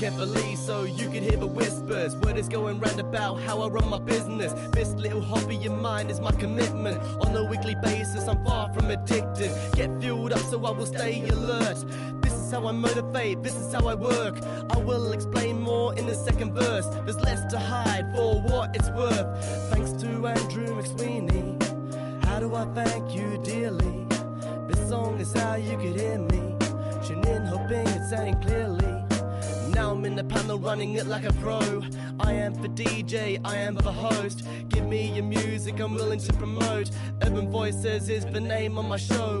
Can't 0.00 0.16
believe 0.16 0.56
so 0.56 0.84
you 0.84 1.10
could 1.10 1.22
hear 1.22 1.36
the 1.36 1.46
whispers. 1.46 2.16
Word 2.16 2.38
is 2.38 2.48
going 2.48 2.80
round 2.80 2.98
about 2.98 3.38
how 3.42 3.60
I 3.60 3.68
run 3.68 3.90
my 3.90 3.98
business. 3.98 4.54
This 4.70 4.94
little 4.94 5.20
hobby 5.20 5.62
of 5.66 5.78
mine 5.78 6.08
is 6.08 6.20
my 6.20 6.32
commitment. 6.32 7.02
On 7.20 7.36
a 7.36 7.44
weekly 7.44 7.74
basis, 7.82 8.26
I'm 8.26 8.42
far 8.42 8.72
from 8.72 8.90
addicted. 8.90 9.52
Get 9.74 9.90
fueled 10.00 10.32
up 10.32 10.38
so 10.38 10.64
I 10.64 10.70
will 10.70 10.86
stay 10.86 11.28
alert. 11.28 11.84
This 12.22 12.32
is 12.32 12.50
how 12.50 12.66
I 12.66 12.72
motivate, 12.72 13.42
this 13.42 13.54
is 13.54 13.74
how 13.74 13.88
I 13.88 13.94
work. 13.94 14.38
I 14.70 14.78
will 14.78 15.12
explain 15.12 15.60
more 15.60 15.94
in 15.94 16.06
the 16.06 16.14
second 16.14 16.54
verse. 16.54 16.86
There's 17.04 17.20
less 17.20 17.44
to 17.52 17.58
hide 17.58 18.10
for 18.16 18.40
what 18.40 18.74
it's 18.74 18.88
worth. 18.92 19.44
Thanks 19.70 19.92
to 20.02 20.26
Andrew 20.28 20.80
McSweeney. 20.80 22.24
How 22.24 22.40
do 22.40 22.54
I 22.54 22.64
thank 22.72 23.14
you 23.14 23.38
dearly? 23.44 24.06
This 24.66 24.88
song 24.88 25.20
is 25.20 25.30
how 25.34 25.56
you 25.56 25.76
could 25.76 26.00
hear 26.00 26.18
me. 26.18 26.56
Tune 27.06 27.22
in, 27.26 27.44
hoping 27.44 27.86
it 27.86 28.08
sang 28.08 28.40
clearly. 28.40 29.09
Now 29.74 29.92
I'm 29.92 30.04
in 30.04 30.16
the 30.16 30.24
panel 30.24 30.58
running 30.58 30.94
it 30.94 31.06
like 31.06 31.24
a 31.24 31.32
pro. 31.34 31.82
I 32.18 32.32
am 32.32 32.54
for 32.54 32.66
DJ, 32.68 33.40
I 33.44 33.56
am 33.56 33.76
for 33.76 33.92
host. 33.92 34.42
Give 34.68 34.84
me 34.84 35.12
your 35.14 35.24
music, 35.24 35.78
I'm 35.80 35.94
willing 35.94 36.18
to 36.20 36.32
promote. 36.32 36.90
Urban 37.22 37.50
Voices 37.50 38.08
is 38.08 38.24
the 38.26 38.40
name 38.40 38.78
of 38.78 38.86
my 38.86 38.96
show. 38.96 39.40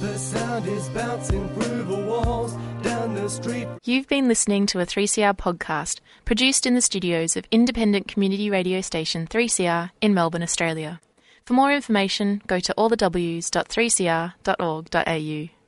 The 0.00 0.18
sound 0.18 0.66
is 0.66 0.88
bouncing 0.88 1.48
through 1.50 1.84
the 1.84 2.04
walls 2.04 2.54
down 2.82 3.14
the 3.14 3.28
street. 3.28 3.68
You've 3.84 4.08
been 4.08 4.26
listening 4.28 4.66
to 4.66 4.80
a 4.80 4.86
3CR 4.86 5.36
podcast 5.36 6.00
produced 6.24 6.66
in 6.66 6.74
the 6.74 6.80
studios 6.80 7.36
of 7.36 7.44
independent 7.50 8.08
community 8.08 8.50
radio 8.50 8.80
station 8.80 9.26
3CR 9.26 9.90
in 10.00 10.14
Melbourne, 10.14 10.42
Australia. 10.42 11.00
For 11.44 11.54
more 11.54 11.72
information, 11.72 12.42
go 12.46 12.60
to 12.60 12.74
allthews.3cr.org.au. 12.76 15.59